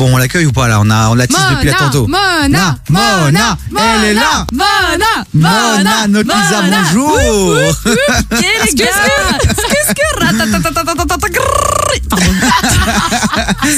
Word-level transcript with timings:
Bon, 0.00 0.14
on 0.14 0.16
l'accueille 0.16 0.46
ou 0.46 0.52
pas 0.52 0.66
là? 0.66 0.80
On 0.80 0.88
a 0.88 1.10
on 1.10 1.14
l'attise 1.14 1.36
depuis 1.50 1.66
là 1.68 1.74
tantôt. 1.74 2.06
Mona, 2.06 2.78
Mona, 2.88 3.58
elle 3.70 4.04
est 4.06 4.14
là. 4.14 4.46
Mona, 4.50 5.26
Mona, 5.34 6.06
notre 6.08 6.34
Lisa, 6.34 6.62
bonjour. 6.62 7.18
Qu'est-ce 8.30 8.76
que 8.76 10.00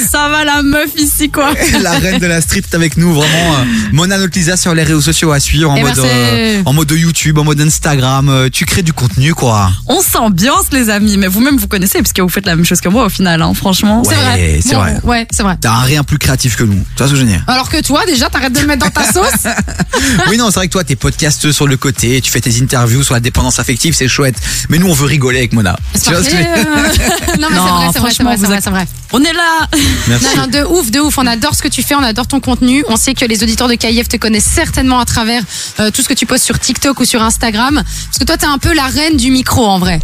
Ça 0.09 0.29
va 0.29 0.43
la 0.43 0.61
meuf 0.63 0.89
ici 0.97 1.29
quoi. 1.29 1.53
la 1.81 1.91
reine 1.91 2.19
de 2.19 2.27
la 2.27 2.41
street 2.41 2.61
est 2.71 2.75
avec 2.75 2.97
nous, 2.97 3.13
vraiment. 3.13 3.53
euh, 3.59 3.63
Mona 3.91 4.17
notre 4.17 4.37
Lisa 4.37 4.57
sur 4.57 4.73
les 4.73 4.83
réseaux 4.83 5.01
sociaux 5.01 5.31
à 5.31 5.39
suivre 5.39 5.69
en 5.71 5.75
Eh 5.75 5.83
ben, 5.83 5.89
mode, 5.95 6.05
c'est- 6.05 6.61
en 6.65 6.73
mode 6.73 6.91
YouTube, 6.91 7.37
en 7.37 7.43
mode 7.43 7.59
Instagram. 7.61 8.29
euh, 8.29 8.49
Tu 8.51 8.65
crées 8.65 8.81
du 8.83 8.93
contenu 8.93 9.33
quoi. 9.33 9.71
On 9.87 10.01
s'ambiance 10.01 10.65
les 10.71 10.89
amis, 10.89 11.17
mais 11.17 11.27
vous-même 11.27 11.57
vous 11.57 11.67
connaissez 11.67 11.99
puisque 11.99 12.19
vous 12.19 12.29
faites 12.29 12.45
la 12.45 12.55
même 12.55 12.65
chose 12.65 12.81
que 12.81 12.89
moi 12.89 13.05
au 13.05 13.09
final, 13.09 13.41
hein, 13.41 13.53
franchement. 13.53 14.01
Ouais, 14.03 14.13
c'est 14.15 14.21
vrai. 14.21 14.59
c'est 14.63 14.73
Bon, 14.75 14.79
vrai. 14.81 14.97
Ouais, 15.03 15.27
c'est 15.31 15.43
vrai. 15.43 15.57
T'as 15.59 15.71
un 15.73 15.81
rien 15.81 16.03
plus 16.03 16.17
créatif 16.17 16.55
que 16.55 16.63
nous. 16.63 16.73
Tu 16.95 16.97
vois 16.97 17.07
ce 17.07 17.11
que 17.13 17.17
je 17.17 17.23
veux 17.23 17.29
dire 17.29 17.43
Alors 17.47 17.69
que 17.69 17.81
toi 17.81 18.05
déjà 18.05 18.29
t'arrêtes 18.29 18.53
de 18.53 18.59
le 18.59 18.67
mettre 18.67 18.85
dans 18.85 18.91
ta 18.91 19.11
sauce. 19.11 19.47
Oui, 20.29 20.37
non, 20.37 20.47
c'est 20.49 20.55
vrai 20.59 20.67
que 20.67 20.71
toi, 20.73 20.83
t'es 20.83 20.95
podcasteuse 20.95 21.55
sur 21.55 21.67
le 21.67 21.77
côté, 21.77 22.19
tu 22.21 22.31
fais 22.31 22.41
tes 22.41 22.61
interviews 22.61 23.03
sur 23.03 23.13
la 23.13 23.19
dépendance 23.19 23.59
affective, 23.59 23.93
c'est 23.93 24.07
chouette. 24.07 24.35
Mais 24.69 24.77
nous, 24.79 24.87
on 24.87 24.93
veut 24.93 25.05
rigoler 25.05 25.37
avec 25.39 25.53
Mona. 25.53 25.77
Tu 25.93 26.09
vois 26.11 26.23
ce 26.23 26.29
que 26.29 26.31
je 26.31 26.35
veux 26.37 26.43
dire 26.43 26.51
euh. 26.55 27.37
Non 27.39 27.47
mais 27.49 27.57
c'est 27.93 27.99
vrai, 27.99 28.11
c'est 28.11 28.23
vrai, 28.23 28.37
c'est 28.61 28.69
vrai, 28.69 28.85
On 29.15 29.23
est 29.23 29.31
là 29.31 29.67
Merci. 30.07 30.25
Non, 30.35 30.41
non, 30.41 30.47
de 30.47 30.63
ouf, 30.65 30.89
de 30.89 30.99
ouf. 30.99 31.19
On 31.19 31.27
adore 31.27 31.53
ce 31.53 31.61
que 31.61 31.67
tu 31.67 31.83
fais, 31.83 31.93
on 31.93 32.03
adore 32.03 32.25
ton 32.25 32.39
contenu. 32.39 32.83
On 32.87 32.97
sait 32.97 33.13
que 33.13 33.25
les 33.25 33.43
auditeurs 33.43 33.67
de 33.67 33.75
KIF 33.75 34.09
te 34.09 34.17
connaissent 34.17 34.43
certainement 34.51 34.99
à 34.99 35.05
travers 35.05 35.43
euh, 35.79 35.91
tout 35.91 36.01
ce 36.01 36.09
que 36.09 36.15
tu 36.15 36.25
postes 36.25 36.43
sur 36.43 36.57
TikTok 36.57 36.99
ou 36.99 37.05
sur 37.05 37.21
Instagram. 37.21 37.75
Parce 37.75 38.17
que 38.19 38.23
toi, 38.25 38.37
t'es 38.37 38.47
un 38.47 38.57
peu 38.57 38.73
la 38.73 38.87
reine 38.87 39.15
du 39.15 39.29
micro 39.29 39.65
en 39.65 39.77
vrai. 39.77 39.99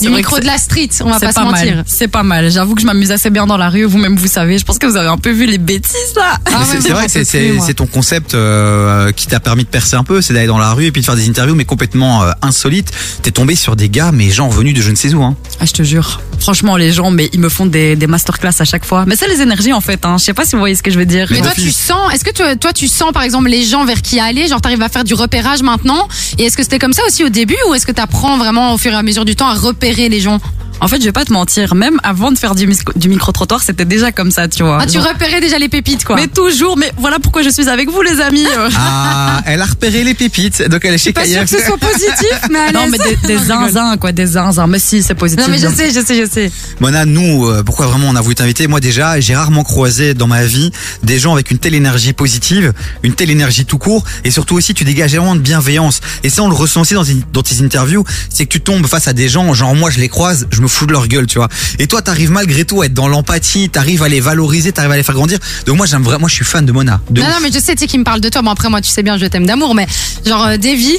Du 0.00 0.08
micro 0.10 0.38
de 0.38 0.44
la 0.46 0.58
street, 0.58 0.88
on 1.00 1.10
va 1.10 1.20
pas, 1.20 1.32
se 1.32 1.40
mentir. 1.40 1.82
C'est 1.86 2.08
pas 2.08 2.22
mal. 2.22 2.50
J'avoue 2.50 2.74
que 2.74 2.80
je 2.82 2.86
m'amuse 2.86 3.10
assez 3.12 3.30
bien 3.30 3.46
dans 3.46 3.56
la 3.56 3.70
rue. 3.70 3.84
Vous-même, 3.84 4.16
vous 4.16 4.26
savez. 4.26 4.58
Je 4.58 4.64
pense 4.64 4.78
que 4.78 4.86
vous 4.86 4.96
avez 4.96 5.08
un 5.08 5.18
peu 5.18 5.30
vu 5.30 5.46
les 5.46 5.58
bêtises 5.58 6.14
là. 6.16 6.38
Ah 6.46 6.62
c'est- 6.64 6.88
vrai 6.90 7.06
que 7.06 7.24
c'est- 7.24 7.74
ton 7.74 7.86
concept 7.86 8.34
euh, 8.34 9.10
qui 9.12 9.26
t'a 9.26 9.40
permis 9.40 9.64
de 9.64 9.68
percer 9.68 9.96
un 9.96 10.04
peu, 10.04 10.20
c'est 10.20 10.32
d'aller 10.34 10.46
dans 10.46 10.58
la 10.58 10.72
rue 10.72 10.86
et 10.86 10.92
puis 10.92 11.00
de 11.00 11.06
faire 11.06 11.16
des 11.16 11.28
interviews, 11.28 11.54
mais 11.56 11.64
complètement 11.64 12.22
euh, 12.22 12.30
insolites. 12.42 12.90
T'es 13.22 13.30
tombé 13.32 13.54
sur 13.56 13.74
des 13.76 13.88
gars, 13.88 14.12
mais 14.12 14.30
gens 14.30 14.48
venus 14.48 14.74
de 14.74 14.80
je 14.82 14.90
ne 14.90 14.94
sais 14.96 15.12
où. 15.14 15.22
Hein. 15.22 15.34
Ah, 15.60 15.64
je 15.64 15.72
te 15.72 15.82
jure. 15.82 16.20
Franchement, 16.38 16.76
les 16.76 16.92
gens, 16.92 17.10
mais 17.10 17.30
ils 17.32 17.40
me 17.40 17.48
font 17.48 17.66
des, 17.66 17.96
des 17.96 18.06
masterclass 18.06 18.52
à 18.60 18.64
chaque 18.64 18.84
fois. 18.84 19.04
Mais 19.06 19.16
c'est 19.16 19.28
les 19.28 19.40
énergies 19.40 19.72
en 19.72 19.80
fait. 19.80 20.04
Hein. 20.04 20.16
Je 20.18 20.24
sais 20.24 20.34
pas 20.34 20.44
si 20.44 20.52
vous 20.52 20.60
voyez 20.60 20.74
ce 20.74 20.82
que 20.82 20.90
je 20.90 20.98
veux 20.98 21.06
dire. 21.06 21.26
Mais 21.30 21.40
toi, 21.40 21.52
tu 21.54 21.70
sens, 21.70 22.12
est-ce 22.12 22.24
que 22.24 22.32
toi, 22.32 22.54
toi, 22.56 22.72
tu 22.72 22.86
sens 22.88 23.12
par 23.12 23.22
exemple 23.22 23.48
les 23.48 23.64
gens 23.64 23.84
vers 23.84 24.02
qui 24.02 24.20
aller? 24.20 24.46
Genre, 24.48 24.60
t'arrives 24.60 24.82
à 24.82 24.88
faire 24.88 25.04
du 25.04 25.14
repérage 25.14 25.62
maintenant? 25.62 26.06
Et 26.38 26.44
est-ce 26.44 26.56
que 26.56 26.62
c'était 26.62 26.78
comme 26.78 26.92
ça 26.92 27.02
aussi 27.06 27.24
au 27.24 27.28
début 27.28 27.56
Ou 27.68 27.74
est-ce 27.74 27.86
que 27.86 27.92
t'apprends 27.92 28.36
vraiment 28.38 28.74
au 28.74 28.78
fur 28.78 28.92
et 28.92 28.96
à 28.96 29.02
mesure 29.02 29.24
du 29.24 29.36
temps 29.36 29.48
à 29.48 29.54
repérer 29.54 29.83
les 29.92 30.20
gens 30.20 30.38
En 30.80 30.88
fait, 30.88 30.98
je 31.00 31.04
vais 31.04 31.12
pas 31.12 31.24
te 31.24 31.32
mentir. 31.32 31.74
Même 31.74 31.98
avant 32.02 32.30
de 32.30 32.38
faire 32.38 32.54
du, 32.54 32.66
mis- 32.66 32.76
du 32.96 33.08
micro 33.08 33.32
trottoir, 33.32 33.62
c'était 33.62 33.84
déjà 33.86 34.12
comme 34.12 34.30
ça, 34.30 34.48
tu 34.48 34.62
vois. 34.62 34.78
Ah, 34.82 34.86
tu 34.86 34.94
Genre- 34.98 35.08
repérais 35.08 35.40
déjà 35.40 35.58
les 35.58 35.68
pépites 35.68 36.04
quoi 36.04 36.16
Mais 36.16 36.26
toujours. 36.26 36.76
Mais 36.76 36.92
voilà 36.98 37.18
pourquoi 37.18 37.42
je 37.42 37.48
suis 37.48 37.68
avec 37.68 37.88
vous, 37.90 38.02
les 38.02 38.20
amis. 38.20 38.44
Ah, 38.76 39.40
elle 39.46 39.60
a 39.62 39.64
repéré 39.66 40.04
les 40.04 40.14
pépites, 40.14 40.62
donc 40.68 40.84
elle 40.84 40.94
est 40.94 40.98
chez 40.98 41.12
Pas 41.12 41.24
sûr 41.26 41.40
que 41.42 41.46
ce 41.48 41.58
soit 41.60 41.78
positif, 41.78 42.38
mais 42.50 42.58
à 42.58 42.72
Non, 42.72 42.86
mais 42.90 42.98
des, 42.98 43.16
des 43.26 43.38
zinzins, 43.46 43.96
quoi, 43.96 44.12
des 44.12 44.26
zinzins. 44.26 44.66
Mais 44.66 44.78
si, 44.78 45.02
c'est 45.02 45.14
positif. 45.14 45.46
Non, 45.46 45.50
mais 45.52 45.58
je 45.58 45.68
sais, 45.68 45.88
je 45.92 46.00
sais, 46.04 46.20
je 46.24 46.30
sais. 46.30 46.50
Mona, 46.80 47.04
nous, 47.06 47.46
euh, 47.48 47.62
pourquoi 47.62 47.86
vraiment 47.86 48.08
on 48.08 48.16
a 48.16 48.20
voulu 48.20 48.34
t'inviter? 48.34 48.66
Moi 48.66 48.80
déjà, 48.80 49.20
j'ai 49.20 49.34
rarement 49.34 49.62
croisé 49.64 50.12
dans 50.14 50.26
ma 50.26 50.44
vie 50.44 50.70
des 51.02 51.18
gens 51.18 51.32
avec 51.34 51.50
une 51.50 51.58
telle 51.58 51.74
énergie 51.74 52.12
positive, 52.12 52.72
une 53.02 53.14
telle 53.14 53.30
énergie 53.30 53.64
tout 53.64 53.78
court, 53.78 54.04
et 54.24 54.30
surtout 54.30 54.54
aussi 54.56 54.74
tu 54.74 54.84
dégages 54.84 55.14
vraiment 55.14 55.34
de 55.36 55.40
bienveillance. 55.40 56.00
Et 56.24 56.30
ça, 56.30 56.42
on 56.42 56.48
le 56.48 56.54
ressent 56.54 56.82
aussi 56.82 56.94
dans, 56.94 57.04
tes- 57.04 57.22
dans 57.32 57.42
tes 57.42 57.62
interviews, 57.62 58.04
c'est 58.28 58.44
que 58.46 58.50
tu 58.52 58.60
tombes 58.60 58.86
face 58.86 59.08
à 59.08 59.12
des 59.12 59.28
gens, 59.28 59.52
genre 59.54 59.74
moi 59.74 59.90
je 59.90 59.98
les 60.00 60.08
croise, 60.08 60.46
je 60.50 60.60
me 60.60 60.68
fous 60.74 60.86
de 60.86 60.92
leur 60.92 61.06
gueule, 61.08 61.26
tu 61.26 61.38
vois. 61.38 61.48
Et 61.78 61.86
toi, 61.86 62.02
t'arrives 62.02 62.30
malgré 62.30 62.64
tout 62.64 62.82
à 62.82 62.86
être 62.86 62.94
dans 62.94 63.08
l'empathie, 63.08 63.68
t'arrives 63.70 64.02
à 64.02 64.08
les 64.08 64.20
valoriser, 64.20 64.72
t'arrives 64.72 64.92
à 64.92 64.96
les 64.96 65.02
faire 65.02 65.14
grandir. 65.14 65.38
Donc 65.66 65.76
moi, 65.76 65.86
j'aime 65.86 66.02
vraiment, 66.02 66.20
moi 66.20 66.28
je 66.28 66.34
suis 66.34 66.44
fan 66.44 66.64
de 66.66 66.72
Mona. 66.72 67.00
De 67.10 67.20
Non, 67.20 67.26
ouf. 67.28 67.32
non, 67.34 67.40
mais 67.42 67.48
je 67.52 67.58
sais, 67.58 67.74
tu 67.74 67.80
sais, 67.80 67.86
qu'il 67.86 68.00
me 68.00 68.04
parle 68.04 68.20
de 68.20 68.28
toi. 68.28 68.42
Bon, 68.42 68.50
après, 68.50 68.68
moi, 68.68 68.80
tu 68.80 68.90
sais 68.90 69.02
bien, 69.02 69.16
je 69.18 69.26
t'aime 69.26 69.46
d'amour, 69.46 69.74
mais 69.74 69.86
genre, 70.26 70.44
euh, 70.46 70.56
Davy, 70.56 70.98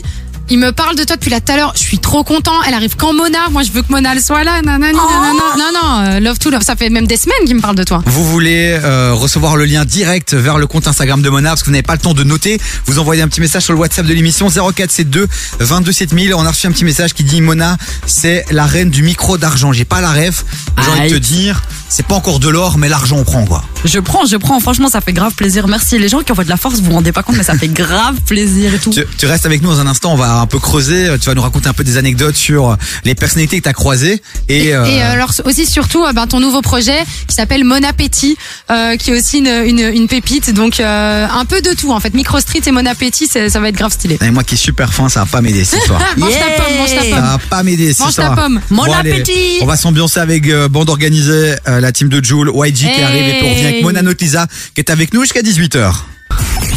il 0.50 0.60
me 0.60 0.72
parle 0.72 0.96
de 0.96 1.04
toi 1.04 1.16
depuis 1.16 1.32
là 1.32 1.42
tout 1.42 1.52
à 1.52 1.58
l'heure. 1.58 1.74
Je 1.76 1.82
suis 1.82 2.00
trop 2.00 2.24
content. 2.24 2.54
Elle 2.68 2.74
arrive 2.74 2.96
quand 2.96 3.14
Mona? 3.14 3.50
Moi, 3.52 3.64
je 3.64 3.72
veux 3.72 3.82
que 3.82 3.92
Mona 3.92 4.14
elle 4.14 4.22
soit 4.22 4.44
là. 4.44 4.62
Nanani, 4.62 4.94
nanana. 4.94 5.34
Non, 5.58 5.72
non, 5.74 6.00
euh, 6.02 6.20
love 6.20 6.38
to 6.38 6.50
love. 6.50 6.62
Ça 6.62 6.76
fait 6.76 6.90
même 6.90 7.08
des 7.08 7.18
semaines 7.18 7.46
qu'il 7.46 7.56
me 7.56 7.62
parle 7.62 7.76
de 7.76 7.84
toi. 7.84 8.04
Vous 8.06 8.24
voulez 8.24 8.78
euh, 8.84 9.14
recevoir 9.14 9.56
le 9.56 9.66
lien 9.66 9.86
direct 9.86 10.34
vers 10.34 10.58
le 10.58 10.68
compte 10.68 10.88
Instagram 10.88 11.22
de 11.22 11.30
Mona 11.30 11.50
parce 11.50 11.62
que 11.62 11.68
vous 11.68 11.72
n'avez 11.72 11.84
pas 11.84 11.94
le 11.94 12.00
temps 12.00 12.14
de 12.14 12.24
noter. 12.24 12.60
Vous 12.86 13.00
envoyez 13.00 13.22
un 13.22 13.28
petit 13.28 13.42
message 13.42 13.64
sur 13.64 13.74
le 13.74 13.80
WhatsApp 13.80 14.06
de 14.06 14.14
l'émission 14.14 14.48
0472 14.50 15.28
22 15.60 15.92
7000. 15.92 16.34
On 16.36 16.46
a 16.46 16.50
reçu 16.50 16.68
un 16.68 16.72
petit 16.72 16.86
message 16.86 17.14
qui 17.14 17.24
dit 17.24 17.42
Mona, 17.42 17.78
c'est 18.06 18.46
la 18.52 18.66
reine 18.66 18.90
du 18.90 19.02
micro 19.02 19.38
d'argent. 19.38 19.74
J'ai 19.74 19.86
pas 19.86 20.02
la 20.02 20.12
ref. 20.12 20.46
J'ai 20.84 20.92
envie 20.92 21.10
de 21.10 21.16
te 21.16 21.20
dire, 21.20 21.64
c'est 21.90 22.06
pas 22.06 22.16
encore 22.16 22.40
de 22.40 22.50
l'or, 22.50 22.78
mais 22.78 22.90
l'argent 22.90 23.18
on 23.18 23.24
prend 23.24 23.46
quoi. 23.46 23.64
Je 23.86 24.00
prends, 24.00 24.26
je 24.26 24.36
prends. 24.38 24.60
Franchement, 24.60 24.90
ça 24.90 25.00
fait 25.02 25.14
grave 25.14 25.34
plaisir. 25.36 25.68
Merci. 25.68 26.00
Les 26.00 26.10
gens 26.10 26.22
qui 26.22 26.32
envoient 26.32 26.44
de 26.44 26.50
la 26.50 26.58
force, 26.58 26.76
vous 26.80 26.86
vous 26.86 26.94
rendez 26.94 27.12
pas 27.12 27.22
compte, 27.24 27.38
mais 27.38 27.44
ça 27.44 27.56
fait 27.56 27.68
grave 27.84 28.16
plaisir 28.26 28.74
et 28.74 28.80
tout. 28.80 28.90
Tu, 28.90 29.04
tu 29.18 29.26
restes 29.28 29.46
avec 29.46 29.62
nous 29.62 29.70
dans 29.70 29.80
un 29.80 29.88
instant. 29.88 30.14
On 30.14 30.18
va 30.18 30.40
un 30.40 30.48
peu 30.48 30.58
creuser. 30.60 31.08
Tu 31.22 31.28
vas 31.28 31.36
nous 31.36 31.42
raconter 31.42 31.70
un 31.70 31.74
peu 31.74 31.84
des 31.84 31.98
anecdotes 31.98 32.36
sur 32.36 32.76
les 33.04 33.14
personnalités 33.16 33.58
que 33.60 33.64
tu 33.64 33.70
as 33.70 33.74
croisées 33.74 34.22
et, 34.50 34.76
euh, 34.76 34.86
Et 34.86 35.04
euh, 35.04 35.12
alors 35.12 35.32
aussi 35.46 35.66
surtout 35.68 36.04
euh, 36.04 36.14
ben, 36.14 36.26
ton 36.26 36.40
nouveau 36.40 36.62
projet 36.62 36.98
qui 37.28 37.36
s'appelle 37.36 37.64
Mon 37.64 37.84
Appétit, 37.84 38.38
euh, 38.72 38.96
qui 38.98 39.12
est 39.12 39.18
aussi 39.20 39.38
une, 39.40 39.48
une, 39.48 39.80
une 39.94 40.08
pépite. 40.08 40.52
Donc 40.54 40.80
euh, 40.80 41.28
un 41.32 41.46
peu 41.46 41.62
de 41.62 41.74
tout 41.76 41.92
en 41.92 42.00
fait. 42.00 42.14
Micro 42.16 42.40
Street 42.40 42.62
et 42.66 42.72
Mon 42.72 42.86
Appétit, 42.88 43.28
ça 43.28 43.60
va 43.60 43.70
être 43.70 43.76
grave 43.76 43.92
stylé. 43.94 44.18
et 44.22 44.32
moi 44.32 44.44
qui 44.44 44.56
est 44.56 44.58
super 44.58 44.92
fin, 44.94 45.10
ça 45.10 45.20
va 45.22 45.26
pas 45.28 45.42
m'aider 45.42 45.64
cette 45.64 45.82
histoire. 45.82 46.02
mange 46.18 46.32
ta 46.34 46.64
pomme, 46.64 46.76
mange 46.78 46.90
ta 46.90 46.96
Ça 47.04 47.10
pomme. 47.10 47.20
va 47.22 47.38
pas 47.50 47.64
m'aider 47.64 47.94
cette 47.94 48.00
Mange 48.00 48.16
ta 48.16 48.22
histoire. 48.24 48.36
pomme. 48.36 48.62
Mon 48.72 48.92
appétit. 48.92 49.60
On 49.62 49.66
va 49.68 49.78
s'ambiancer 49.78 50.20
avec 50.20 50.48
euh, 50.48 50.68
bande 50.68 50.90
organisée, 50.90 51.56
euh, 51.76 51.80
la 51.80 51.92
team 51.92 52.10
de 52.10 52.24
Joule, 52.24 52.52
YG 52.54 52.92
qui 52.94 53.02
arrive 53.02 53.28
et 53.28 53.38
puis 53.40 53.48
on 53.48 53.50
revient 53.50 53.66
avec 53.66 53.84
Mona 53.84 54.02
Notlisa 54.02 54.48
qui 54.74 54.82
est 54.82 54.90
avec 54.90 55.14
nous 55.14 55.22
jusqu'à 55.22 55.42
18h. 55.42 55.94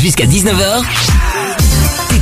Jusqu'à 0.01 0.27
19h, 0.27 0.85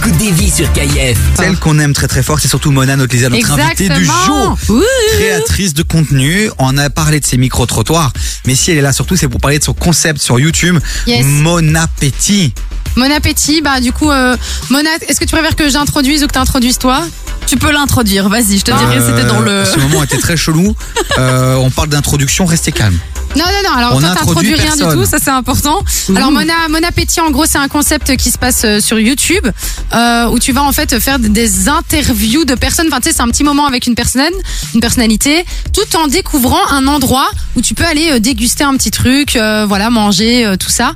t'écoutes 0.06 0.18
des 0.18 0.30
vies 0.30 0.50
sur 0.50 0.72
KIF. 0.72 1.18
Celle 1.36 1.56
qu'on 1.58 1.78
aime 1.78 1.92
très 1.92 2.06
très 2.08 2.22
fort, 2.22 2.38
c'est 2.40 2.48
surtout 2.48 2.70
Mona 2.70 2.96
Notlisa, 2.96 3.28
notre 3.28 3.50
invitée 3.52 3.88
du 3.88 3.94
Exactement. 4.02 4.56
jour. 4.66 4.82
Créatrice 5.14 5.74
de 5.74 5.82
contenu, 5.82 6.50
on 6.58 6.76
a 6.78 6.90
parlé 6.90 7.20
de 7.20 7.24
ses 7.24 7.36
micro-trottoirs, 7.36 8.12
mais 8.46 8.54
si 8.54 8.70
elle 8.70 8.78
est 8.78 8.82
là 8.82 8.92
surtout, 8.92 9.16
c'est 9.16 9.28
pour 9.28 9.40
parler 9.40 9.58
de 9.58 9.64
son 9.64 9.74
concept 9.74 10.20
sur 10.20 10.38
YouTube, 10.38 10.78
Yes. 11.06 11.24
Mon 11.24 11.74
Appétit. 11.74 12.52
Mon 12.96 13.10
Appétit, 13.10 13.60
bah 13.60 13.80
du 13.80 13.92
coup, 13.92 14.10
euh, 14.10 14.36
Mona, 14.70 14.90
est-ce 15.08 15.20
que 15.20 15.24
tu 15.26 15.32
préfères 15.32 15.56
que 15.56 15.68
j'introduise 15.68 16.24
ou 16.24 16.28
que 16.28 16.32
t'introduises 16.32 16.78
toi? 16.78 17.02
Tu 17.46 17.56
peux 17.56 17.70
l'introduire. 17.70 18.28
Vas-y, 18.28 18.58
je 18.58 18.64
te 18.64 18.70
dirai. 18.76 18.98
Euh, 18.98 19.06
C'était 19.06 19.28
dans 19.28 19.40
le. 19.40 19.64
Ce 19.64 19.78
moment 19.78 20.02
était 20.02 20.18
très 20.18 20.36
chelou. 20.36 20.74
Euh, 21.18 21.54
on 21.54 21.70
parle 21.70 21.88
d'introduction, 21.88 22.44
restez 22.44 22.72
calme. 22.72 22.98
Non, 23.36 23.44
non, 23.44 23.70
non. 23.70 23.74
Alors, 23.76 23.94
On 23.96 24.00
toi, 24.00 24.10
t'introduis 24.14 24.52
rien 24.54 24.64
personne. 24.76 24.90
du 24.90 24.94
tout. 24.96 25.06
Ça, 25.06 25.16
c'est 25.22 25.30
important. 25.30 25.82
Alors, 26.14 26.30
Mona, 26.30 26.52
Mon 26.68 26.82
Appétit, 26.86 27.20
en 27.20 27.30
gros, 27.30 27.46
c'est 27.46 27.56
un 27.56 27.68
concept 27.68 28.16
qui 28.18 28.30
se 28.30 28.36
passe 28.36 28.62
euh, 28.66 28.80
sur 28.80 28.98
YouTube, 28.98 29.46
euh, 29.96 30.28
où 30.28 30.38
tu 30.38 30.52
vas, 30.52 30.62
en 30.62 30.72
fait, 30.72 30.98
faire 30.98 31.18
des 31.18 31.68
interviews 31.68 32.44
de 32.44 32.54
personnes. 32.54 32.86
Enfin, 32.88 33.00
tu 33.00 33.08
sais, 33.08 33.16
c'est 33.16 33.22
un 33.22 33.28
petit 33.28 33.44
moment 33.44 33.66
avec 33.66 33.86
une 33.86 33.94
personne, 33.94 34.32
une 34.74 34.80
personnalité, 34.80 35.44
tout 35.72 35.96
en 35.96 36.06
découvrant 36.06 36.64
un 36.70 36.86
endroit 36.86 37.28
où 37.54 37.62
tu 37.62 37.74
peux 37.74 37.84
aller 37.84 38.10
euh, 38.12 38.20
déguster 38.20 38.64
un 38.64 38.76
petit 38.76 38.90
truc, 38.90 39.36
euh, 39.36 39.64
voilà, 39.66 39.90
manger, 39.90 40.44
euh, 40.44 40.56
tout 40.56 40.70
ça. 40.70 40.94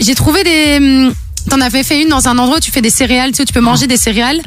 J'ai 0.00 0.14
trouvé 0.14 0.42
des, 0.42 0.76
hum, 0.78 1.14
t'en 1.48 1.60
avais 1.60 1.82
fait 1.82 2.02
une 2.02 2.08
dans 2.08 2.28
un 2.28 2.38
endroit 2.38 2.58
où 2.58 2.60
tu 2.60 2.70
fais 2.70 2.82
des 2.82 2.90
céréales, 2.90 3.30
tu 3.30 3.36
sais, 3.36 3.42
où 3.42 3.46
tu 3.46 3.52
peux 3.52 3.60
manger 3.60 3.86
des 3.86 3.96
céréales. 3.96 4.40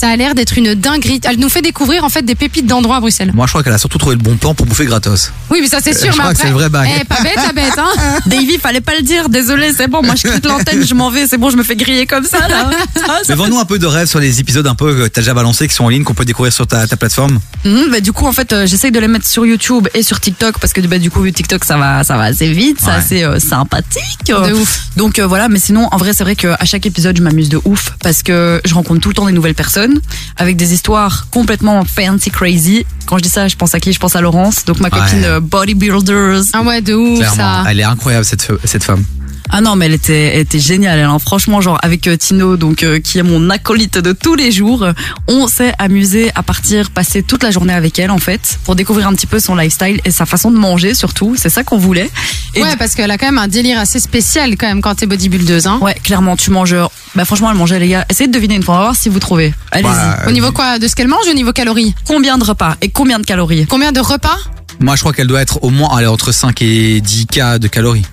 Ça 0.00 0.08
a 0.08 0.16
l'air 0.16 0.34
d'être 0.34 0.56
une 0.56 0.72
dinguerie. 0.74 1.20
Elle 1.28 1.38
nous 1.38 1.50
fait 1.50 1.60
découvrir, 1.60 2.04
en 2.04 2.08
fait, 2.08 2.22
des 2.22 2.34
pépites 2.34 2.64
d'endroits 2.64 2.96
à 2.96 3.00
Bruxelles. 3.00 3.32
Moi, 3.34 3.44
je 3.44 3.52
crois 3.52 3.62
qu'elle 3.62 3.74
a 3.74 3.76
surtout 3.76 3.98
trouvé 3.98 4.16
le 4.16 4.22
bon 4.22 4.34
plan 4.38 4.54
pour 4.54 4.64
bouffer 4.64 4.86
gratos. 4.86 5.30
Oui, 5.50 5.58
mais 5.60 5.68
ça, 5.68 5.80
c'est 5.84 5.92
sûr. 5.92 6.10
je 6.10 6.16
mais 6.16 6.22
crois 6.22 6.32
que 6.32 6.40
c'est 6.40 6.46
le 6.46 6.54
vrai 6.54 6.70
bague. 6.70 6.88
Eh, 6.98 7.04
pas 7.04 7.20
bête, 7.22 7.36
la 7.36 7.52
bête, 7.52 7.74
hein. 7.76 7.90
Davy, 8.26 8.56
fallait 8.56 8.80
pas 8.80 8.94
le 8.96 9.02
dire. 9.02 9.28
Désolé, 9.28 9.72
c'est 9.76 9.88
bon. 9.88 10.02
Moi, 10.02 10.14
je 10.16 10.26
quitte 10.26 10.46
l'antenne, 10.46 10.86
je 10.86 10.94
m'en 10.94 11.10
vais. 11.10 11.26
C'est 11.26 11.36
bon, 11.36 11.50
je 11.50 11.58
me 11.58 11.62
fais 11.62 11.76
griller 11.76 12.06
comme 12.06 12.24
ça, 12.24 12.48
là. 12.48 12.70
Mais 13.28 13.34
vends-nous 13.34 13.58
un 13.58 13.66
peu 13.66 13.78
de 13.78 13.84
rêves 13.84 14.08
sur 14.08 14.20
les 14.20 14.40
épisodes 14.40 14.66
un 14.66 14.74
peu 14.74 14.94
que 14.94 15.08
t'as 15.08 15.20
déjà 15.20 15.34
balancés, 15.34 15.68
qui 15.68 15.74
sont 15.74 15.84
en 15.84 15.90
ligne, 15.90 16.02
qu'on 16.02 16.14
peut 16.14 16.24
découvrir 16.24 16.50
sur 16.54 16.66
ta, 16.66 16.86
ta 16.86 16.96
plateforme. 16.96 17.38
Mhm, 17.66 17.90
bah, 17.90 18.00
du 18.00 18.14
coup, 18.14 18.24
en 18.26 18.32
fait, 18.32 18.54
euh, 18.54 18.66
j'essaye 18.66 18.92
de 18.92 19.00
les 19.00 19.08
mettre 19.08 19.26
sur 19.26 19.44
YouTube 19.44 19.86
et 19.92 20.02
sur 20.02 20.18
TikTok 20.18 20.60
parce 20.60 20.72
que 20.72 20.80
bah, 20.80 20.96
du 20.96 21.10
coup, 21.10 21.30
TikTok, 21.30 21.62
ça 21.62 21.76
va, 21.76 22.04
ça 22.04 22.16
va 22.16 22.22
assez 22.24 22.50
vite, 22.50 22.78
c'est 22.80 22.86
Ouais. 22.86 22.92
assez 22.94 23.22
euh, 23.22 23.38
sympathique. 23.38 24.00
De 24.28 24.54
ouf. 24.54 24.80
Donc 24.96 25.18
euh, 25.18 25.26
voilà, 25.26 25.50
mais 25.50 25.58
sinon, 25.58 25.88
en 25.92 25.98
vrai, 25.98 26.14
c'est 26.14 26.24
vrai 26.24 26.36
qu'à 26.36 26.56
chaque 26.64 26.86
épisode, 26.86 27.18
je 27.18 27.22
m'amuse 27.22 27.50
de 27.50 27.60
ouf 27.66 27.90
parce 28.02 28.22
que 28.22 28.62
je 28.64 28.72
rencontre 28.72 29.00
tout 29.02 29.10
le 29.10 29.14
temps 29.14 29.26
des 29.26 29.32
nouvelles 29.32 29.54
personnes 29.54 29.89
avec 30.36 30.56
des 30.56 30.72
histoires 30.74 31.26
complètement 31.30 31.84
fancy, 31.84 32.30
crazy. 32.30 32.84
Quand 33.06 33.18
je 33.18 33.22
dis 33.22 33.28
ça, 33.28 33.48
je 33.48 33.56
pense 33.56 33.74
à 33.74 33.80
qui? 33.80 33.92
Je 33.92 33.98
pense 33.98 34.16
à 34.16 34.20
Laurence, 34.20 34.64
donc 34.64 34.80
ma 34.80 34.90
copine 34.90 35.24
euh, 35.24 35.40
bodybuilders. 35.40 36.42
Ah 36.52 36.62
ouais, 36.62 36.80
de 36.80 36.94
ouf, 36.94 37.18
Clairement. 37.18 37.36
ça. 37.36 37.64
Elle 37.68 37.80
est 37.80 37.84
incroyable, 37.84 38.24
cette, 38.24 38.42
fe- 38.42 38.58
cette 38.64 38.84
femme. 38.84 39.04
Ah 39.52 39.60
non, 39.60 39.74
mais 39.76 39.86
elle 39.86 39.94
était, 39.94 40.34
elle 40.34 40.40
était 40.40 40.58
géniale. 40.60 40.98
elle, 40.98 41.04
hein. 41.06 41.18
Franchement, 41.18 41.60
genre 41.60 41.78
avec 41.82 42.06
euh, 42.06 42.16
Tino, 42.16 42.56
donc 42.56 42.82
euh, 42.82 43.00
qui 43.00 43.18
est 43.18 43.22
mon 43.22 43.50
acolyte 43.50 43.98
de 43.98 44.12
tous 44.12 44.34
les 44.34 44.52
jours, 44.52 44.82
euh, 44.84 44.92
on 45.28 45.48
s'est 45.48 45.72
amusé 45.78 46.30
à 46.34 46.42
partir 46.42 46.90
passer 46.90 47.22
toute 47.22 47.42
la 47.42 47.50
journée 47.50 47.72
avec 47.72 47.98
elle 47.98 48.10
en 48.10 48.18
fait 48.18 48.58
pour 48.64 48.76
découvrir 48.76 49.08
un 49.08 49.14
petit 49.14 49.26
peu 49.26 49.40
son 49.40 49.56
lifestyle 49.56 50.00
et 50.04 50.10
sa 50.10 50.24
façon 50.26 50.50
de 50.50 50.56
manger 50.56 50.94
surtout. 50.94 51.34
C'est 51.36 51.48
ça 51.50 51.64
qu'on 51.64 51.78
voulait. 51.78 52.10
Et 52.54 52.62
Ouais, 52.62 52.76
parce 52.76 52.94
qu'elle 52.94 53.10
a 53.10 53.18
quand 53.18 53.26
même 53.26 53.38
un 53.38 53.48
délire 53.48 53.78
assez 53.78 53.98
spécial 54.00 54.56
quand 54.56 54.68
même 54.68 54.82
quand 54.82 54.94
t'es 54.94 55.06
bodybuildeuse. 55.06 55.66
Hein. 55.66 55.78
Ouais, 55.82 55.94
clairement, 55.94 56.36
tu 56.36 56.50
manges. 56.50 56.76
Bah 57.14 57.24
franchement, 57.24 57.50
elle 57.50 57.56
mangeait 57.56 57.80
les 57.80 57.88
gars. 57.88 58.06
Essayez 58.08 58.28
de 58.28 58.32
deviner 58.32 58.54
une 58.54 58.62
fois, 58.62 58.74
on 58.74 58.78
va 58.78 58.84
voir 58.84 58.96
si 58.96 59.08
vous 59.08 59.18
trouvez. 59.18 59.52
Allez-y. 59.72 59.90
Bah, 59.90 60.18
Au 60.28 60.30
niveau 60.30 60.52
quoi 60.52 60.78
De 60.78 60.86
ce 60.86 60.94
qu'elle 60.94 61.08
mange 61.08 61.26
au 61.28 61.34
niveau 61.34 61.52
calories 61.52 61.94
Combien 62.06 62.38
de 62.38 62.44
repas 62.44 62.76
et 62.82 62.88
combien 62.88 63.18
de 63.18 63.26
calories? 63.26 63.66
Combien 63.66 63.90
de 63.92 64.00
repas? 64.00 64.36
Moi, 64.78 64.96
je 64.96 65.00
crois 65.00 65.12
qu'elle 65.12 65.26
doit 65.26 65.42
être 65.42 65.62
au 65.62 65.70
moins 65.70 65.94
allez, 65.96 66.06
entre 66.06 66.32
5 66.32 66.62
et 66.62 67.00
10 67.00 67.26
K 67.26 67.58
de 67.58 67.68
calories. 67.68 68.06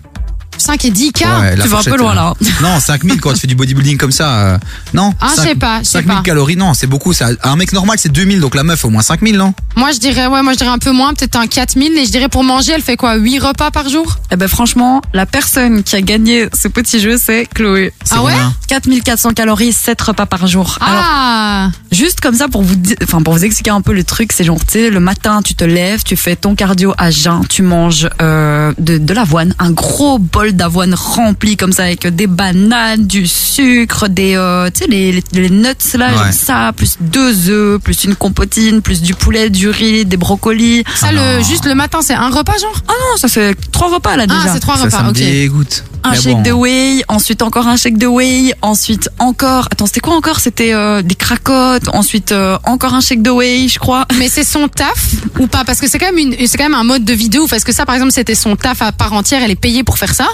5 0.57 0.86
et 0.86 0.92
10 0.92 1.12
k. 1.12 1.21
Ouais, 1.21 1.56
la 1.56 1.63
tu 1.63 1.69
vas 1.69 1.80
un 1.80 1.83
peu 1.83 1.98
loin 1.98 2.12
euh, 2.12 2.15
là. 2.15 2.33
Non, 2.62 2.80
5000 2.80 3.19
quand 3.21 3.33
tu 3.33 3.39
fais 3.39 3.48
du 3.48 3.56
bodybuilding 3.56 3.98
comme 3.98 4.12
ça. 4.12 4.30
euh, 4.39 4.57
non? 4.94 5.13
Ah, 5.21 5.27
je 5.36 5.42
sais 5.42 5.56
pas, 5.56 5.80
je 5.80 5.86
sais 5.86 6.00
5000 6.00 6.15
pas. 6.18 6.21
calories, 6.24 6.56
non, 6.57 6.74
c'est 6.74 6.88
beaucoup. 6.88 7.13
Ça. 7.13 7.30
Un 7.44 7.56
mec 7.56 7.74
normal, 7.74 7.98
c'est 8.00 8.12
2000, 8.12 8.39
donc 8.39 8.56
la 8.56 8.63
meuf, 8.63 8.83
au 8.86 8.89
moins 8.89 9.01
5000, 9.01 9.38
non? 9.38 9.54
Moi, 9.75 9.92
je 9.92 10.00
dirais, 10.00 10.27
ouais, 10.27 10.42
moi, 10.44 10.54
je 10.54 10.57
dirais 10.57 10.69
un 10.71 10.80
peu 10.80 10.92
moins, 10.92 11.13
peut-être 11.13 11.36
un 11.36 11.48
4000. 11.48 11.98
Et 11.98 12.06
je 12.06 12.12
dirais 12.12 12.30
pour 12.30 12.44
manger, 12.44 12.74
elle 12.75 12.81
fait 12.81 12.98
quoi 12.98 13.15
8 13.15 13.39
repas 13.39 13.71
par 13.71 13.89
jour? 13.89 14.18
Eh 14.31 14.36
ben 14.36 14.48
franchement, 14.48 15.01
la 15.13 15.25
personne 15.25 15.83
qui 15.83 15.95
a 15.95 16.01
gagné 16.01 16.48
ce 16.54 16.68
petit 16.68 17.00
jeu, 17.00 17.18
c'est 17.21 17.48
Chloé. 17.54 17.94
Ah 18.12 18.24
ouais? 18.24 18.31
combien? 18.33 18.54
4400 18.68 19.33
calories, 19.33 19.74
7 19.74 20.01
repas 20.01 20.25
par 20.25 20.48
jour. 20.48 20.77
Alors, 20.81 21.04
Ah 21.06 21.69
juste 21.92 22.19
comme 22.21 22.36
ça 22.36 22.48
pour 22.48 22.62
vous, 22.63 22.75
enfin 23.04 23.21
pour 23.21 23.33
vous 23.33 23.44
expliquer 23.45 23.71
un 23.71 23.81
peu 23.81 23.94
le 23.94 24.04
truc, 24.04 24.31
c'est 24.33 24.44
genre, 24.44 24.59
tu 24.59 24.74
sais, 24.74 24.89
le 24.89 25.00
matin, 25.00 25.42
tu 25.42 25.56
te 25.56 25.63
lèves, 25.63 26.04
tu 26.04 26.15
fais 26.15 26.36
ton 26.36 26.56
cardio 26.56 26.94
à 26.98 27.12
jeun, 27.12 27.42
tu 27.48 27.62
manges 27.63 28.09
euh, 28.21 28.74
de, 28.77 28.98
de 28.98 29.13
l'avoine, 29.13 29.54
un 29.59 29.71
gros 29.71 30.19
bol 30.19 30.46
d'avoine 30.53 30.94
rempli 30.94 31.57
comme 31.57 31.71
ça 31.71 31.83
avec 31.83 32.07
des 32.07 32.27
bananes, 32.27 33.05
du 33.05 33.27
sucre, 33.27 34.07
des, 34.07 34.35
euh, 34.35 34.69
tu 34.73 34.79
sais, 34.83 34.88
les, 34.89 35.11
les, 35.11 35.23
les 35.33 35.49
nuts 35.49 35.73
là, 35.95 36.07
Ouais. 36.17 36.31
ça, 36.31 36.71
plus 36.75 36.97
deux 36.99 37.49
œufs, 37.49 37.79
plus 37.81 38.03
une 38.05 38.15
compotine, 38.15 38.81
plus 38.81 39.01
du 39.01 39.13
poulet, 39.13 39.49
du 39.49 39.69
riz, 39.69 40.05
des 40.05 40.17
brocolis. 40.17 40.83
Ça, 40.95 41.11
le, 41.11 41.44
juste 41.44 41.65
le 41.65 41.75
matin, 41.75 41.99
c'est 42.01 42.13
un 42.13 42.29
repas, 42.29 42.57
genre? 42.59 42.81
Ah 42.88 42.91
non, 42.91 43.17
ça 43.17 43.27
fait 43.27 43.55
trois 43.71 43.94
repas 43.94 44.15
là 44.15 44.25
déjà. 44.27 44.39
Ah, 44.45 44.49
c'est 44.53 44.59
trois 44.59 44.77
Ça, 44.77 44.83
repas, 44.85 44.97
ça 44.97 45.03
me 45.03 45.09
ok. 45.09 45.15
dégoûte. 45.15 45.83
Un 46.07 46.12
Mais 46.12 46.18
shake 46.18 46.36
bon. 46.38 46.42
de 46.44 46.51
whey, 46.51 47.04
ensuite 47.07 47.42
encore 47.42 47.68
un 47.68 47.75
shake 47.77 47.98
de 47.98 48.07
whey, 48.07 48.54
ensuite 48.62 49.09
encore. 49.19 49.68
Attends, 49.71 49.86
c'était 49.86 50.00
quoi 50.00 50.15
encore? 50.15 50.39
C'était 50.39 50.74
euh, 50.74 51.01
des 51.01 51.15
cracottes, 51.15 51.89
ensuite 51.94 52.31
euh, 52.31 52.57
encore 52.63 52.94
un 52.94 53.01
shake 53.01 53.21
de 53.21 53.30
whey, 53.30 53.68
je 53.68 53.80
crois. 53.80 54.06
Mais 54.19 54.30
c'est 54.30 54.44
son 54.44 54.68
taf 54.68 55.13
ou 55.39 55.48
pas? 55.48 55.63
Parce 55.65 55.80
que 55.80 55.88
c'est 55.89 56.00
quand 56.00 56.07
même 56.12 56.18
une, 56.18 56.36
c'est 56.48 56.57
quand 56.57 56.65
même 56.65 56.75
un 56.75 56.83
mode 56.83 57.04
de 57.04 57.13
vie 57.13 57.30
de 57.30 57.39
ouf. 57.39 57.51
Est-ce 57.54 57.65
que 57.65 57.74
ça, 57.74 57.86
par 57.86 57.95
exemple, 57.95 58.12
c'était 58.13 58.36
son 58.36 58.56
taf 58.56 58.81
à 58.81 58.92
part 58.92 59.13
entière 59.13 59.42
Elle 59.44 59.51
est 59.51 59.56
payée 59.56 59.83
pour 59.83 59.98
faire 59.98 60.13
ça? 60.13 60.27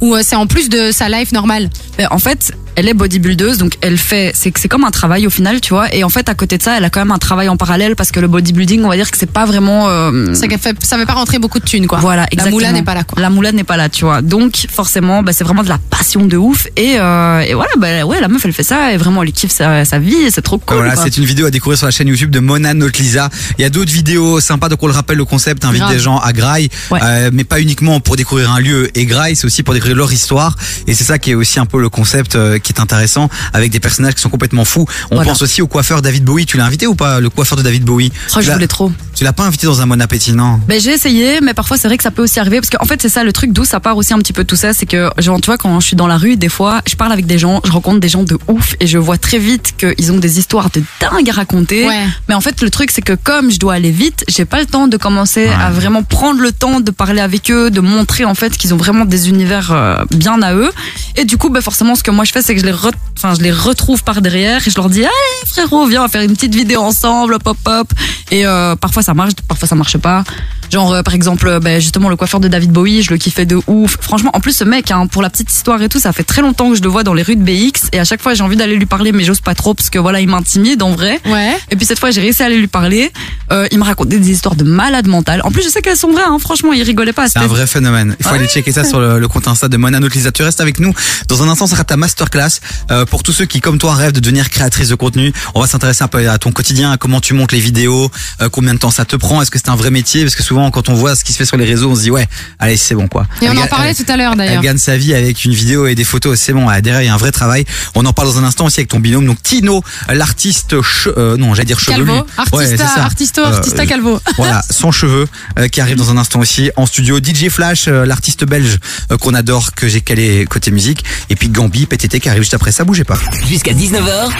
Ou 0.00 0.14
euh, 0.14 0.22
c'est 0.24 0.36
en 0.36 0.46
plus 0.46 0.68
de 0.68 0.90
sa 0.92 1.08
life 1.08 1.32
normale? 1.32 1.70
Mais 1.98 2.06
en 2.10 2.18
fait, 2.18 2.52
elle 2.76 2.88
est 2.88 2.94
bodybuildeuse, 2.94 3.58
donc 3.58 3.74
elle 3.82 3.98
fait. 3.98 4.32
C'est 4.34 4.52
c'est 4.58 4.68
comme 4.68 4.84
un 4.84 4.90
travail 4.90 5.26
au 5.26 5.30
final, 5.30 5.60
tu 5.60 5.74
vois. 5.74 5.92
Et 5.94 6.04
en 6.04 6.08
fait, 6.08 6.28
à 6.28 6.34
côté 6.34 6.58
de 6.58 6.62
ça, 6.62 6.76
elle 6.76 6.84
a 6.84 6.90
quand 6.90 7.00
même 7.00 7.12
un 7.12 7.18
travail 7.18 7.48
en 7.48 7.56
parallèle 7.56 7.94
parce 7.96 8.10
que 8.10 8.20
le 8.20 8.28
bodybuilding, 8.28 8.82
on 8.84 8.88
va 8.88 8.96
dire 8.96 9.10
que 9.10 9.16
c'est 9.18 9.30
pas 9.30 9.44
vraiment. 9.46 9.88
euh, 9.88 10.34
Ça 10.34 10.46
fait, 10.48 10.76
ça 10.84 10.98
fait 10.98 11.06
pas 11.06 11.12
rentrer 11.14 11.38
beaucoup 11.38 11.58
de 11.60 11.64
thunes, 11.64 11.86
quoi. 11.86 11.98
Voilà, 11.98 12.22
La 12.22 12.28
exactement. 12.32 12.56
moula 12.56 12.72
n'est 12.72 12.82
pas 12.82 12.94
là, 12.94 13.04
quoi. 13.04 13.20
La 13.20 13.30
moula 13.30 13.52
n'est 13.52 13.64
pas 13.64 13.76
là, 13.76 13.88
tu 13.88 14.04
vois. 14.04 14.22
Donc, 14.22 14.66
forcément, 14.70 15.19
bah, 15.22 15.32
c'est 15.32 15.44
vraiment 15.44 15.62
de 15.62 15.68
la 15.68 15.78
passion 15.78 16.24
de 16.26 16.36
ouf. 16.36 16.66
Et, 16.76 16.96
euh, 16.98 17.40
et 17.40 17.54
voilà, 17.54 17.70
bah, 17.78 18.04
ouais, 18.04 18.20
la 18.20 18.28
meuf, 18.28 18.44
elle 18.44 18.52
fait 18.52 18.62
ça 18.62 18.92
et 18.92 18.96
vraiment, 18.96 19.22
elle 19.22 19.32
kiffe 19.32 19.52
sa, 19.52 19.84
sa 19.84 19.98
vie 19.98 20.14
et 20.14 20.30
c'est 20.30 20.42
trop 20.42 20.58
cool. 20.58 20.76
Voilà, 20.78 20.96
c'est 20.96 21.16
une 21.16 21.24
vidéo 21.24 21.46
à 21.46 21.50
découvrir 21.50 21.78
sur 21.78 21.86
la 21.86 21.90
chaîne 21.90 22.08
YouTube 22.08 22.30
de 22.30 22.40
Mona 22.40 22.74
Notlisa. 22.74 23.28
Il 23.58 23.62
y 23.62 23.64
a 23.64 23.70
d'autres 23.70 23.92
vidéos 23.92 24.40
sympas, 24.40 24.68
donc 24.68 24.82
on 24.82 24.86
le 24.86 24.92
rappelle 24.92 25.16
le 25.18 25.24
concept, 25.24 25.64
invite 25.64 25.80
Grave. 25.82 25.92
des 25.92 25.98
gens 26.00 26.18
à 26.18 26.32
Graille, 26.32 26.68
Ouais. 26.90 27.00
euh, 27.02 27.30
mais 27.32 27.44
pas 27.44 27.60
uniquement 27.60 28.00
pour 28.00 28.16
découvrir 28.16 28.50
un 28.52 28.60
lieu 28.60 28.90
et 28.98 29.06
Graille, 29.06 29.36
c'est 29.36 29.44
aussi 29.46 29.62
pour 29.62 29.74
découvrir 29.74 29.96
leur 29.96 30.12
histoire. 30.12 30.56
Et 30.86 30.94
c'est 30.94 31.04
ça 31.04 31.18
qui 31.18 31.30
est 31.30 31.34
aussi 31.34 31.58
un 31.60 31.66
peu 31.66 31.80
le 31.80 31.88
concept 31.88 32.34
euh, 32.34 32.58
qui 32.58 32.72
est 32.72 32.80
intéressant, 32.80 33.28
avec 33.52 33.70
des 33.70 33.80
personnages 33.80 34.14
qui 34.14 34.20
sont 34.22 34.30
complètement 34.30 34.64
fous. 34.64 34.86
On 35.10 35.16
Voilà. 35.16 35.30
pense 35.30 35.42
aussi 35.42 35.62
au 35.62 35.66
coiffeur 35.66 36.02
David 36.02 36.24
Bowie. 36.24 36.46
Tu 36.46 36.56
l'as 36.56 36.64
invité 36.64 36.86
ou 36.86 36.94
pas, 36.94 37.20
le 37.20 37.30
coiffeur 37.30 37.56
de 37.58 37.62
David 37.62 37.84
Bowie? 37.84 38.12
Oh, 38.36 38.40
je 38.40 38.50
voulais 38.50 38.66
trop. 38.66 38.90
Tu 39.20 39.24
l'as 39.24 39.34
pas 39.34 39.44
invité 39.44 39.66
dans 39.66 39.82
un 39.82 39.84
Mon 39.84 40.00
Appétit, 40.00 40.32
non 40.32 40.58
Ben, 40.66 40.80
j'ai 40.80 40.92
essayé, 40.92 41.42
mais 41.42 41.52
parfois 41.52 41.76
c'est 41.76 41.86
vrai 41.88 41.98
que 41.98 42.02
ça 42.02 42.10
peut 42.10 42.22
aussi 42.22 42.40
arriver 42.40 42.58
parce 42.58 42.70
qu'en 42.70 42.86
fait 42.86 43.02
c'est 43.02 43.10
ça 43.10 43.22
le 43.22 43.34
truc 43.34 43.52
d'où 43.52 43.66
ça 43.66 43.78
part 43.78 43.98
aussi 43.98 44.14
un 44.14 44.18
petit 44.18 44.32
peu 44.32 44.44
tout 44.44 44.56
ça, 44.56 44.72
c'est 44.72 44.86
que 44.86 45.10
genre 45.18 45.38
tu 45.42 45.44
vois 45.44 45.58
quand 45.58 45.78
je 45.78 45.86
suis 45.88 45.94
dans 45.94 46.06
la 46.06 46.16
rue 46.16 46.38
des 46.38 46.48
fois 46.48 46.80
je 46.88 46.96
parle 46.96 47.12
avec 47.12 47.26
des 47.26 47.38
gens, 47.38 47.60
je 47.66 47.70
rencontre 47.70 48.00
des 48.00 48.08
gens 48.08 48.22
de 48.22 48.38
ouf 48.48 48.76
et 48.80 48.86
je 48.86 48.96
vois 48.96 49.18
très 49.18 49.36
vite 49.38 49.74
qu'ils 49.76 50.10
ont 50.10 50.16
des 50.16 50.38
histoires 50.38 50.70
de 50.70 50.82
dingue 51.02 51.28
à 51.28 51.34
raconter. 51.34 51.86
Ouais. 51.86 52.06
Mais 52.30 52.34
en 52.34 52.40
fait 52.40 52.62
le 52.62 52.70
truc 52.70 52.90
c'est 52.90 53.02
que 53.02 53.12
comme 53.12 53.50
je 53.50 53.58
dois 53.58 53.74
aller 53.74 53.90
vite, 53.90 54.24
j'ai 54.26 54.46
pas 54.46 54.58
le 54.58 54.64
temps 54.64 54.88
de 54.88 54.96
commencer 54.96 55.48
à 55.48 55.68
vraiment 55.70 56.02
prendre 56.02 56.40
le 56.40 56.50
temps 56.50 56.80
de 56.80 56.90
parler 56.90 57.20
avec 57.20 57.50
eux, 57.50 57.70
de 57.70 57.80
montrer 57.82 58.24
en 58.24 58.34
fait 58.34 58.56
qu'ils 58.56 58.72
ont 58.72 58.78
vraiment 58.78 59.04
des 59.04 59.28
univers 59.28 59.70
euh, 59.70 60.02
bien 60.12 60.40
à 60.40 60.54
eux. 60.54 60.72
Et 61.16 61.26
du 61.26 61.36
coup 61.36 61.50
ben 61.50 61.60
forcément 61.60 61.94
ce 61.94 62.02
que 62.02 62.10
moi 62.10 62.24
je 62.24 62.32
fais 62.32 62.40
c'est 62.40 62.54
que 62.54 62.60
je 62.62 62.64
les 62.66 62.72
re- 62.72 62.94
enfin 63.18 63.34
je 63.34 63.42
les 63.42 63.52
retrouve 63.52 64.02
par 64.02 64.22
derrière 64.22 64.66
et 64.66 64.70
je 64.70 64.76
leur 64.76 64.88
dis 64.88 65.00
allez 65.02 65.46
frérot 65.46 65.86
viens 65.88 66.00
on 66.00 66.04
va 66.04 66.08
faire 66.08 66.22
une 66.22 66.32
petite 66.32 66.54
vidéo 66.54 66.80
ensemble 66.80 67.34
hop 67.34 67.42
hop 67.46 67.58
hop 67.66 67.92
et 68.30 68.46
euh, 68.46 68.76
parfois 68.76 69.02
ça 69.02 69.09
parfois 69.48 69.68
ça 69.68 69.74
marche 69.74 69.98
pas 69.98 70.24
genre 70.70 70.92
euh, 70.92 71.02
par 71.02 71.14
exemple 71.14 71.46
euh, 71.48 71.60
ben, 71.60 71.80
justement 71.80 72.08
le 72.08 72.16
coiffeur 72.16 72.40
de 72.40 72.48
David 72.48 72.70
Bowie 72.70 73.02
je 73.02 73.10
le 73.10 73.18
kiffais 73.18 73.46
de 73.46 73.58
ouf 73.66 73.96
franchement 74.00 74.30
en 74.34 74.40
plus 74.40 74.52
ce 74.56 74.64
mec 74.64 74.90
hein, 74.90 75.06
pour 75.06 75.22
la 75.22 75.30
petite 75.30 75.52
histoire 75.52 75.80
et 75.82 75.88
tout 75.88 75.98
ça 76.00 76.12
fait 76.12 76.24
très 76.24 76.42
longtemps 76.42 76.70
que 76.70 76.76
je 76.76 76.82
le 76.82 76.88
vois 76.88 77.02
dans 77.04 77.14
les 77.14 77.22
rues 77.22 77.36
de 77.36 77.42
BX 77.42 77.88
et 77.92 77.98
à 78.00 78.04
chaque 78.04 78.22
fois 78.22 78.34
j'ai 78.34 78.42
envie 78.42 78.56
d'aller 78.56 78.76
lui 78.76 78.86
parler 78.86 79.12
mais 79.12 79.24
j'ose 79.24 79.40
pas 79.40 79.54
trop 79.54 79.74
parce 79.74 79.90
que 79.90 79.98
voilà 79.98 80.20
il 80.20 80.28
m'intimide 80.28 80.82
en 80.82 80.92
vrai 80.92 81.20
Ouais. 81.26 81.56
et 81.70 81.76
puis 81.76 81.86
cette 81.86 81.98
fois 81.98 82.10
j'ai 82.10 82.20
réussi 82.20 82.42
à 82.42 82.46
aller 82.46 82.58
lui 82.58 82.66
parler 82.66 83.12
euh, 83.52 83.66
il 83.72 83.78
me 83.78 83.84
racontait 83.84 84.18
des 84.18 84.30
histoires 84.30 84.54
de 84.56 84.64
malade 84.64 85.06
mental 85.08 85.40
en 85.44 85.50
plus 85.50 85.62
je 85.62 85.68
sais 85.68 85.82
qu'elles 85.82 85.96
sont 85.96 86.12
vraies 86.12 86.22
hein, 86.26 86.38
franchement 86.40 86.72
il 86.72 86.82
rigolait 86.82 87.12
pas 87.12 87.28
C'est 87.28 87.38
un 87.38 87.46
vrai 87.46 87.66
phénomène. 87.66 88.16
Il 88.18 88.26
faut 88.26 88.34
aller 88.34 88.46
checker 88.46 88.72
ça 88.72 88.84
sur 88.84 89.00
le, 89.00 89.18
le 89.18 89.28
compte 89.28 89.48
Insta 89.48 89.68
de 89.68 89.76
Mona 89.76 90.00
Notlisa. 90.00 90.30
Tu 90.32 90.42
restes 90.42 90.60
avec 90.60 90.78
nous. 90.78 90.92
Dans 91.28 91.42
un 91.42 91.48
instant, 91.48 91.66
ça 91.66 91.74
sera 91.74 91.84
ta 91.84 91.96
masterclass 91.96 92.60
euh, 92.90 93.04
pour 93.04 93.22
tous 93.22 93.32
ceux 93.32 93.46
qui, 93.46 93.60
comme 93.60 93.78
toi, 93.78 93.94
rêvent 93.94 94.12
de 94.12 94.20
devenir 94.20 94.50
créatrice 94.50 94.88
de 94.88 94.94
contenu. 94.94 95.32
On 95.54 95.60
va 95.60 95.66
s'intéresser 95.66 96.02
un 96.04 96.08
peu 96.08 96.28
à 96.28 96.38
ton 96.38 96.52
quotidien, 96.52 96.92
à 96.92 96.96
comment 96.96 97.20
tu 97.20 97.34
montes 97.34 97.52
les 97.52 97.60
vidéos, 97.60 98.10
euh, 98.40 98.48
combien 98.48 98.74
de 98.74 98.78
temps 98.78 98.90
ça 98.90 99.04
te 99.04 99.16
prend, 99.16 99.42
est-ce 99.42 99.50
que 99.50 99.58
c'est 99.58 99.68
un 99.70 99.76
vrai 99.76 99.90
métier? 99.90 100.22
Parce 100.22 100.34
que 100.36 100.42
souvent, 100.42 100.59
quand 100.70 100.90
on 100.90 100.94
voit 100.94 101.16
ce 101.16 101.24
qui 101.24 101.32
se 101.32 101.38
fait 101.38 101.46
sur 101.46 101.56
les 101.56 101.64
réseaux, 101.64 101.90
on 101.90 101.94
se 101.96 102.02
dit 102.02 102.10
ouais, 102.10 102.26
allez, 102.58 102.76
c'est 102.76 102.94
bon 102.94 103.08
quoi. 103.08 103.26
Et 103.40 103.48
on 103.48 103.52
Elle 103.52 103.58
en 103.60 103.66
parlait 103.68 103.90
elle- 103.90 103.96
tout 104.04 104.12
à 104.12 104.16
l'heure, 104.18 104.32
Elle 104.32 104.38
d'ailleurs. 104.38 104.62
gagne 104.62 104.76
sa 104.78 104.98
vie 104.98 105.14
avec 105.14 105.44
une 105.44 105.54
vidéo 105.54 105.86
et 105.86 105.94
des 105.94 106.04
photos, 106.04 106.38
c'est 106.38 106.52
bon. 106.52 106.66
Derrière, 106.82 107.00
il 107.02 107.06
y 107.06 107.08
a 107.08 107.14
un 107.14 107.18
vrai 107.18 107.32
travail. 107.32 107.64
On 107.94 108.04
en 108.04 108.12
parle 108.12 108.28
dans 108.28 108.38
un 108.38 108.44
instant 108.44 108.66
aussi 108.66 108.80
avec 108.80 108.88
ton 108.90 109.00
binôme, 109.00 109.24
donc 109.24 109.42
Tino, 109.42 109.82
l'artiste, 110.12 110.74
euh, 111.06 111.36
non, 111.38 111.54
j'allais 111.54 111.64
dire 111.66 111.80
chevelu. 111.80 112.04
Calvo. 112.04 112.26
Ouais, 112.52 112.64
Artista, 112.74 113.02
artisto, 113.04 113.40
Euh, 113.42 113.52
artista 113.56 113.86
calvo. 113.86 114.20
voilà, 114.36 114.62
sans 114.68 114.90
cheveux, 114.92 115.26
euh, 115.58 115.68
qui 115.68 115.80
arrive 115.80 115.96
dans 115.96 116.10
un 116.10 116.16
instant 116.18 116.40
aussi 116.40 116.70
en 116.76 116.84
studio. 116.86 117.18
DJ 117.18 117.48
Flash, 117.48 117.86
euh, 117.88 118.04
l'artiste 118.04 118.44
belge 118.44 118.78
euh, 119.12 119.16
qu'on 119.18 119.34
adore, 119.34 119.72
que 119.74 119.88
j'ai 119.88 120.00
calé 120.00 120.44
côté 120.48 120.70
musique. 120.70 121.04
Et 121.30 121.36
puis 121.36 121.48
Gambi, 121.48 121.86
PTT 121.86 122.18
qui 122.20 122.28
arrive 122.28 122.42
juste 122.42 122.54
après 122.54 122.72
ça, 122.72 122.84
bougez 122.84 123.04
pas. 123.04 123.18
Jusqu'à 123.46 123.72
19h, 123.72 124.30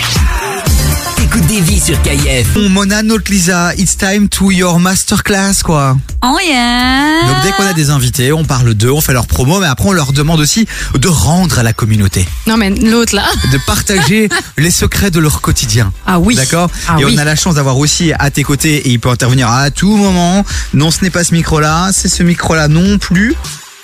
t'écoutes 1.17 1.47
des 1.47 1.61
vies 1.61 1.81
sur 1.81 2.01
KIF. 2.03 2.53
Bon, 2.55 2.69
Mona, 2.69 3.03
notre 3.03 3.31
Lisa, 3.31 3.75
it's 3.77 3.97
time 3.97 4.29
to 4.29 4.51
your 4.51 4.79
masterclass, 4.81 5.63
quoi. 5.65 5.97
oh 6.25 6.37
yeah 6.45 7.27
Donc 7.27 7.43
dès 7.43 7.53
qu'on 7.53 7.65
a 7.67 7.73
des 7.73 7.91
invités, 7.91 8.33
on 8.33 8.45
parle 8.45 8.75
d'eux, 8.75 8.91
on 8.91 9.01
fait 9.01 9.13
leur 9.13 9.27
promo, 9.27 9.61
mais 9.61 9.67
après 9.67 9.89
on 9.89 9.93
leur 9.93 10.13
demande 10.13 10.41
aussi 10.41 10.67
de 10.95 11.09
rendre 11.09 11.59
à 11.59 11.63
la 11.63 11.73
communauté, 11.73 12.27
Non, 12.47 12.57
mais 12.57 12.71
l'autre, 12.71 13.15
là. 13.15 13.25
de 13.53 13.59
partager 13.67 14.29
les 14.59 14.71
secrets 14.71 15.11
de 15.11 15.21
leur 15.21 15.41
quotidien. 15.41 15.93
ah 16.07 16.19
oui 16.19 16.35
D'accord 16.35 16.71
Ah 16.89 16.97
Et 16.99 17.05
oui. 17.05 17.15
on 17.17 17.19
a 17.19 17.25
la 17.25 17.37
chance 17.37 17.55
d'avoir 17.57 17.79
aussi 17.79 18.13
à 18.19 18.31
tes 18.31 18.43
côtés, 18.43 18.77
et 18.77 18.91
il 18.91 19.01
peut 19.01 19.11
intervenir 19.11 19.49
à 19.51 19.71
tout 19.71 19.97
moment. 19.97 20.45
Non, 20.75 20.91
ce 20.91 21.03
n'est 21.03 21.11
pas 21.11 21.25
ce 21.25 21.35
micro-là, 21.35 21.91
c'est 21.93 22.09
ce 22.09 22.23
micro-là 22.23 22.69
non 22.69 22.99
plus. 22.99 23.35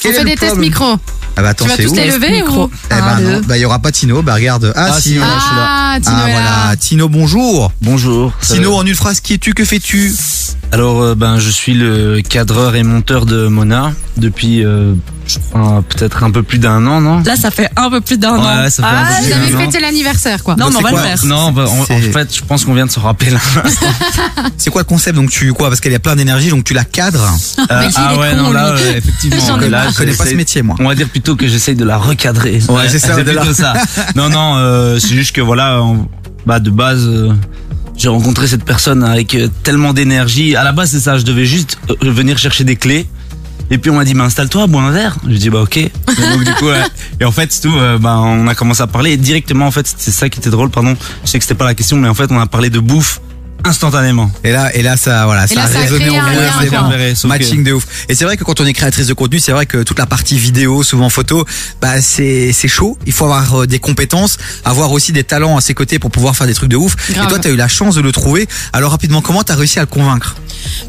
On 0.04 0.12
fait 0.12 0.24
des 0.24 0.36
tests 0.36 0.56
micro. 0.56 0.96
Ah 1.38 1.42
bah 1.42 1.48
attends, 1.50 1.64
Tu 1.64 1.70
vas 1.70 1.76
c'est 1.76 1.82
tous 1.84 1.90
où 1.92 1.94
les 1.96 2.06
lever 2.10 2.30
micro. 2.30 2.64
ou 2.64 2.70
Eh 2.90 2.94
ben 2.94 3.20
non, 3.20 3.40
bah 3.46 3.58
il 3.58 3.60
y 3.60 3.64
aura 3.64 3.78
pas 3.78 3.92
Tino, 3.92 4.22
bah 4.22 4.34
regarde. 4.34 4.72
Ah, 4.74 4.88
Ah, 4.92 5.00
si, 5.00 5.10
si, 5.10 5.16
voilà. 5.18 5.34
je 5.36 5.40
suis 5.44 5.54
là. 5.54 5.66
Ah, 5.68 5.98
Tino 6.00 6.16
Ah 6.18 6.28
voilà, 6.30 6.76
Tino 6.76 7.08
bonjour. 7.08 7.72
Bonjour. 7.82 8.32
Tino 8.40 8.74
en 8.74 8.86
une 8.86 8.94
phrase, 8.94 9.20
qui 9.20 9.34
es-tu, 9.34 9.52
que 9.52 9.64
fais-tu? 9.64 10.14
Alors 10.72 11.00
euh, 11.02 11.14
ben 11.14 11.38
je 11.38 11.48
suis 11.50 11.74
le 11.74 12.20
cadreur 12.28 12.74
et 12.74 12.82
monteur 12.82 13.24
de 13.24 13.46
Mona 13.46 13.92
depuis 14.16 14.64
euh, 14.64 14.94
je 15.26 15.38
crois 15.38 15.82
peut-être 15.88 16.22
un 16.24 16.30
peu 16.30 16.42
plus 16.42 16.58
d'un 16.58 16.86
an, 16.86 17.00
non? 17.00 17.22
Là 17.24 17.36
ça 17.36 17.50
fait 17.50 17.68
un 17.76 17.88
peu 17.90 18.00
plus 18.00 18.18
d'un 18.18 18.34
an 18.36 18.62
Ouais, 18.62 18.70
ça 18.70 18.82
fait 18.82 18.88
un 18.88 19.04
peu 19.04 19.06
Ah, 19.08 19.16
plus 19.16 19.24
Vous 19.24 19.30
d'un 19.30 19.42
avez 19.42 19.54
an. 19.54 19.58
fêté 19.70 19.80
l'anniversaire, 19.80 20.42
quoi. 20.44 20.56
non 20.56 20.68
mais 20.70 20.76
on 20.78 20.80
va 20.82 20.90
le 20.90 20.96
faire 20.96 21.24
Non, 21.24 21.52
bah, 21.52 21.64
en, 21.68 21.80
en 21.80 21.84
C'est- 21.86 22.00
fait, 22.12 22.34
je 22.36 22.42
pense 22.42 22.64
qu'on 22.64 22.74
vient 22.74 22.86
de 22.86 22.90
se 22.90 23.00
rappeler 23.00 23.30
là. 23.30 23.38
C'est 24.56 24.70
quoi 24.70 24.82
le 24.82 24.86
concept? 24.86 25.16
Donc 25.16 25.30
tu 25.30 25.52
quoi? 25.52 25.68
Parce 25.68 25.80
qu'elle 25.80 25.94
a 25.94 25.98
plein 25.98 26.16
d'énergie, 26.16 26.48
donc 26.50 26.64
tu 26.64 26.74
la 26.74 26.84
cadres. 26.84 27.22
Euh, 27.68 27.82
il 27.88 27.92
ah 27.96 28.12
est 28.14 28.18
ouais, 28.18 28.30
con, 28.36 28.36
non, 28.44 28.52
là, 28.52 28.74
lui. 28.76 28.82
euh, 28.82 28.96
effectivement. 28.98 29.36
J'en 29.46 29.60
ai 29.60 29.68
là, 29.68 29.84
marre. 29.84 29.92
Je 29.92 29.96
connais 29.96 30.12
pas 30.12 30.18
ce 30.18 30.22
j'essaie- 30.24 30.36
métier, 30.36 30.62
moi. 30.62 30.76
On 30.78 30.86
va 30.86 30.94
dire 30.94 31.08
plutôt 31.08 31.34
que 31.34 31.48
j'essaye 31.48 31.74
de 31.74 31.84
la 31.84 31.96
recadrer. 31.96 32.60
Ouais, 32.68 32.88
c'est 32.88 32.98
ça, 33.00 33.16
de 33.20 33.28
la- 33.30 33.40
plutôt 33.40 33.54
ça. 33.54 33.72
Non, 34.14 34.28
non, 34.28 34.56
euh, 34.58 34.98
c'est 35.00 35.14
juste 35.14 35.34
que 35.34 35.40
voilà, 35.40 35.82
on- 35.82 36.06
bah 36.46 36.60
de 36.60 36.70
base, 36.70 37.04
euh, 37.06 37.32
j'ai 37.96 38.08
rencontré 38.08 38.46
cette 38.46 38.64
personne 38.64 39.02
avec 39.02 39.34
euh, 39.34 39.48
tellement 39.62 39.92
d'énergie. 39.92 40.54
À 40.54 40.64
la 40.64 40.72
base, 40.72 40.90
c'est 40.90 41.00
ça. 41.00 41.18
Je 41.18 41.24
devais 41.24 41.46
juste 41.46 41.78
euh, 41.90 42.10
venir 42.10 42.38
chercher 42.38 42.64
des 42.64 42.76
clés. 42.76 43.06
Et 43.70 43.78
puis 43.78 43.90
on 43.90 43.94
m'a 43.94 44.04
dit, 44.04 44.14
bah, 44.14 44.24
installe-toi, 44.24 44.66
bois 44.68 44.82
un 44.82 44.90
verre. 44.90 45.16
J'ai 45.26 45.38
dit, 45.38 45.50
bah 45.50 45.62
ok. 45.62 45.76
Et 45.78 45.90
donc 46.32 46.44
du 46.44 46.52
coup, 46.54 46.66
ouais. 46.66 46.82
et 47.20 47.24
en 47.24 47.32
fait, 47.32 47.50
c'est 47.50 47.62
tout. 47.62 47.74
euh, 47.76 47.98
bah, 47.98 48.18
on 48.18 48.46
a 48.46 48.54
commencé 48.54 48.82
à 48.82 48.86
parler 48.86 49.12
et 49.12 49.16
directement. 49.16 49.66
En 49.66 49.70
fait, 49.70 49.92
c'est 49.96 50.12
ça 50.12 50.28
qui 50.28 50.38
était 50.38 50.50
drôle. 50.50 50.70
Pardon, 50.70 50.94
je 51.24 51.30
sais 51.30 51.38
que 51.38 51.44
c'était 51.44 51.56
pas 51.56 51.64
la 51.64 51.74
question, 51.74 51.96
mais 51.96 52.08
en 52.08 52.14
fait, 52.14 52.30
on 52.30 52.38
a 52.38 52.46
parlé 52.46 52.70
de 52.70 52.78
bouffe 52.78 53.20
instantanément. 53.68 54.30
Et 54.44 54.52
là, 54.52 54.74
et 54.74 54.82
là, 54.82 54.96
ça, 54.96 55.26
voilà, 55.26 55.44
Et 55.44 55.48
ça 55.48 55.54
là, 55.56 55.62
a 55.64 55.68
ça 55.68 55.78
a 55.78 55.82
résonné 55.82 56.10
en 56.10 56.22
bon. 56.22 56.90
Que- 56.90 57.26
Matching 57.26 57.64
de 57.64 57.72
ouf. 57.72 57.86
Et 58.08 58.14
c'est 58.14 58.24
vrai 58.24 58.36
que 58.36 58.44
quand 58.44 58.60
on 58.60 58.66
est 58.66 58.72
créatrice 58.72 59.06
de 59.06 59.14
contenu, 59.14 59.38
c'est 59.38 59.52
vrai 59.52 59.66
que 59.66 59.82
toute 59.82 59.98
la 59.98 60.06
partie 60.06 60.38
vidéo, 60.38 60.82
souvent 60.82 61.08
photo, 61.08 61.44
bah 61.80 62.00
c'est 62.00 62.52
c'est 62.52 62.68
chaud. 62.68 62.96
Il 63.06 63.12
faut 63.12 63.24
avoir 63.24 63.62
euh, 63.62 63.66
des 63.66 63.78
compétences, 63.78 64.38
avoir 64.64 64.92
aussi 64.92 65.12
des 65.12 65.24
talents 65.24 65.56
à 65.56 65.60
ses 65.60 65.74
côtés 65.74 65.98
pour 65.98 66.10
pouvoir 66.10 66.36
faire 66.36 66.46
des 66.46 66.54
trucs 66.54 66.70
de 66.70 66.76
ouf. 66.76 66.96
Grave. 67.10 67.24
Et 67.24 67.28
toi, 67.28 67.38
t'as 67.38 67.50
eu 67.50 67.56
la 67.56 67.68
chance 67.68 67.94
de 67.94 68.00
le 68.00 68.12
trouver. 68.12 68.48
Alors 68.72 68.90
rapidement, 68.90 69.20
comment 69.20 69.42
t'as 69.42 69.54
réussi 69.56 69.78
à 69.78 69.82
le 69.82 69.86
convaincre 69.86 70.36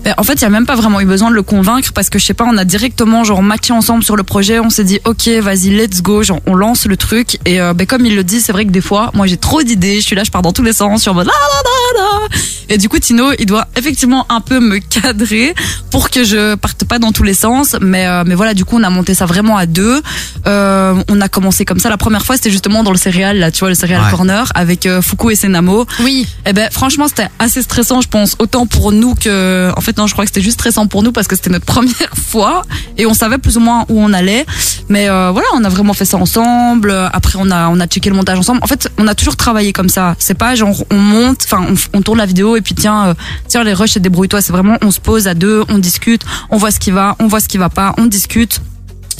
Ben, 0.03 0.13
En 0.17 0.23
fait, 0.23 0.33
il 0.35 0.41
y 0.41 0.45
a 0.45 0.49
même 0.49 0.65
pas 0.65 0.75
vraiment 0.75 0.99
eu 1.01 1.05
besoin 1.05 1.29
de 1.29 1.35
le 1.35 1.43
convaincre 1.43 1.91
parce 1.93 2.09
que 2.09 2.19
je 2.19 2.25
sais 2.25 2.33
pas, 2.33 2.45
on 2.45 2.57
a 2.57 2.65
directement 2.65 3.23
genre 3.23 3.41
matché 3.43 3.73
ensemble 3.73 4.03
sur 4.03 4.15
le 4.15 4.23
projet. 4.23 4.59
On 4.59 4.69
s'est 4.69 4.83
dit 4.83 4.99
ok, 5.05 5.27
vas-y, 5.41 5.69
let's 5.69 6.01
go. 6.01 6.23
Genre, 6.23 6.39
on 6.45 6.53
lance 6.55 6.85
le 6.85 6.97
truc 6.97 7.39
et 7.45 7.59
euh, 7.61 7.73
ben, 7.73 7.85
comme 7.87 8.05
il 8.05 8.15
le 8.15 8.23
dit, 8.23 8.41
c'est 8.41 8.51
vrai 8.51 8.65
que 8.65 8.71
des 8.71 8.81
fois, 8.81 9.11
moi 9.13 9.27
j'ai 9.27 9.37
trop 9.37 9.61
d'idées. 9.63 9.95
Je 10.01 10.05
suis 10.05 10.15
là, 10.15 10.23
je 10.23 10.31
pars 10.31 10.41
dans 10.41 10.53
tous 10.53 10.63
les 10.63 10.73
sens, 10.73 10.99
je 10.99 11.01
suis 11.03 11.09
en 11.09 11.13
mode 11.13 11.27
la 11.27 11.33
la 11.33 12.01
la 12.01 12.29
la. 12.29 12.35
Et 12.69 12.77
du 12.77 12.89
coup, 12.89 12.99
Tino, 12.99 13.31
il 13.39 13.45
doit 13.45 13.67
effectivement 13.75 14.25
un 14.29 14.41
peu 14.41 14.59
me 14.59 14.77
cadrer 14.79 15.53
pour 15.91 16.09
que 16.09 16.23
je 16.23 16.55
parte 16.55 16.83
pas 16.85 16.99
dans 16.99 17.11
tous 17.11 17.23
les 17.23 17.33
sens. 17.33 17.75
Mais, 17.81 18.05
euh, 18.07 18.23
mais 18.25 18.35
voilà, 18.35 18.53
du 18.53 18.65
coup, 18.65 18.77
on 18.77 18.83
a 18.83 18.89
monté 18.89 19.13
ça 19.13 19.25
vraiment 19.25 19.57
à 19.57 19.65
deux. 19.65 20.01
Euh, 20.45 20.95
on 21.09 21.21
a 21.21 21.29
commencé 21.29 21.65
comme 21.65 21.79
ça. 21.79 21.89
La 21.89 21.97
première 21.97 22.25
fois, 22.25 22.35
c'était 22.35 22.51
justement 22.51 22.83
dans 22.83 22.91
le 22.91 22.97
céréal, 22.97 23.37
là, 23.39 23.51
tu 23.51 23.59
vois, 23.59 23.69
le 23.69 23.75
céréal 23.75 24.01
Ouais. 24.03 24.11
corner 24.11 24.51
avec 24.53 24.85
euh, 24.85 25.01
Fuku 25.01 25.31
et 25.31 25.35
Senamo. 25.35 25.85
Oui. 26.01 26.27
Eh 26.45 26.53
ben, 26.53 26.69
franchement, 26.71 27.07
c'était 27.07 27.29
assez 27.39 27.61
stressant, 27.61 28.01
je 28.01 28.07
pense, 28.07 28.35
autant 28.39 28.65
pour 28.67 28.91
nous 28.91 29.15
que, 29.15 29.71
en 29.75 29.81
fait, 29.81 29.97
non, 29.97 30.07
je 30.07 30.13
crois 30.13 30.25
que 30.25 30.29
c'était 30.29 30.41
juste 30.41 30.59
stressant 30.59 30.87
pour 30.87 31.03
nous 31.03 31.11
parce 31.11 31.27
que 31.27 31.35
c'était 31.35 31.49
notre 31.49 31.65
première 31.73 32.13
fois 32.15 32.63
et 32.97 33.05
on 33.05 33.13
savait 33.13 33.37
plus 33.37 33.57
ou 33.57 33.61
moins 33.61 33.85
où 33.89 33.99
on 34.01 34.13
allait. 34.13 34.45
Mais 34.89 35.09
euh, 35.09 35.31
voilà, 35.31 35.47
on 35.55 35.63
a 35.63 35.69
vraiment 35.69 35.93
fait 35.93 36.05
ça 36.05 36.17
ensemble. 36.17 36.91
Après, 37.13 37.37
on 37.41 37.49
a, 37.49 37.69
on 37.69 37.79
a 37.79 37.87
checké 37.87 38.09
le 38.09 38.15
montage 38.15 38.37
ensemble. 38.39 38.59
En 38.61 38.67
fait, 38.67 38.89
on 38.97 39.07
a 39.07 39.15
toujours 39.15 39.35
travaillé 39.37 39.73
comme 39.73 39.89
ça. 39.89 40.15
C'est 40.19 40.37
pas 40.37 40.53
genre 40.55 40.83
on 40.91 40.97
monte, 40.97 41.41
enfin, 41.45 41.65
on, 41.93 41.97
on 41.97 42.01
tourne 42.01 42.17
la 42.17 42.25
vidéo 42.25 42.56
et 42.57 42.61
puis 42.61 42.75
tiens, 42.75 43.07
euh, 43.07 43.13
tiens 43.47 43.63
les 43.63 43.73
rushs 43.73 43.97
et 43.97 43.99
débrouille-toi. 43.99 44.41
C'est 44.41 44.53
vraiment 44.53 44.77
on 44.81 44.91
se 44.91 44.99
pose 44.99 45.27
à 45.27 45.33
deux, 45.33 45.63
on 45.69 45.77
discute, 45.77 46.23
on 46.49 46.57
voit 46.57 46.71
ce 46.71 46.79
qui 46.79 46.91
va, 46.91 47.15
on 47.19 47.27
voit 47.27 47.39
ce 47.39 47.47
qui 47.47 47.57
va 47.57 47.69
pas, 47.69 47.93
on 47.97 48.05
discute. 48.05 48.61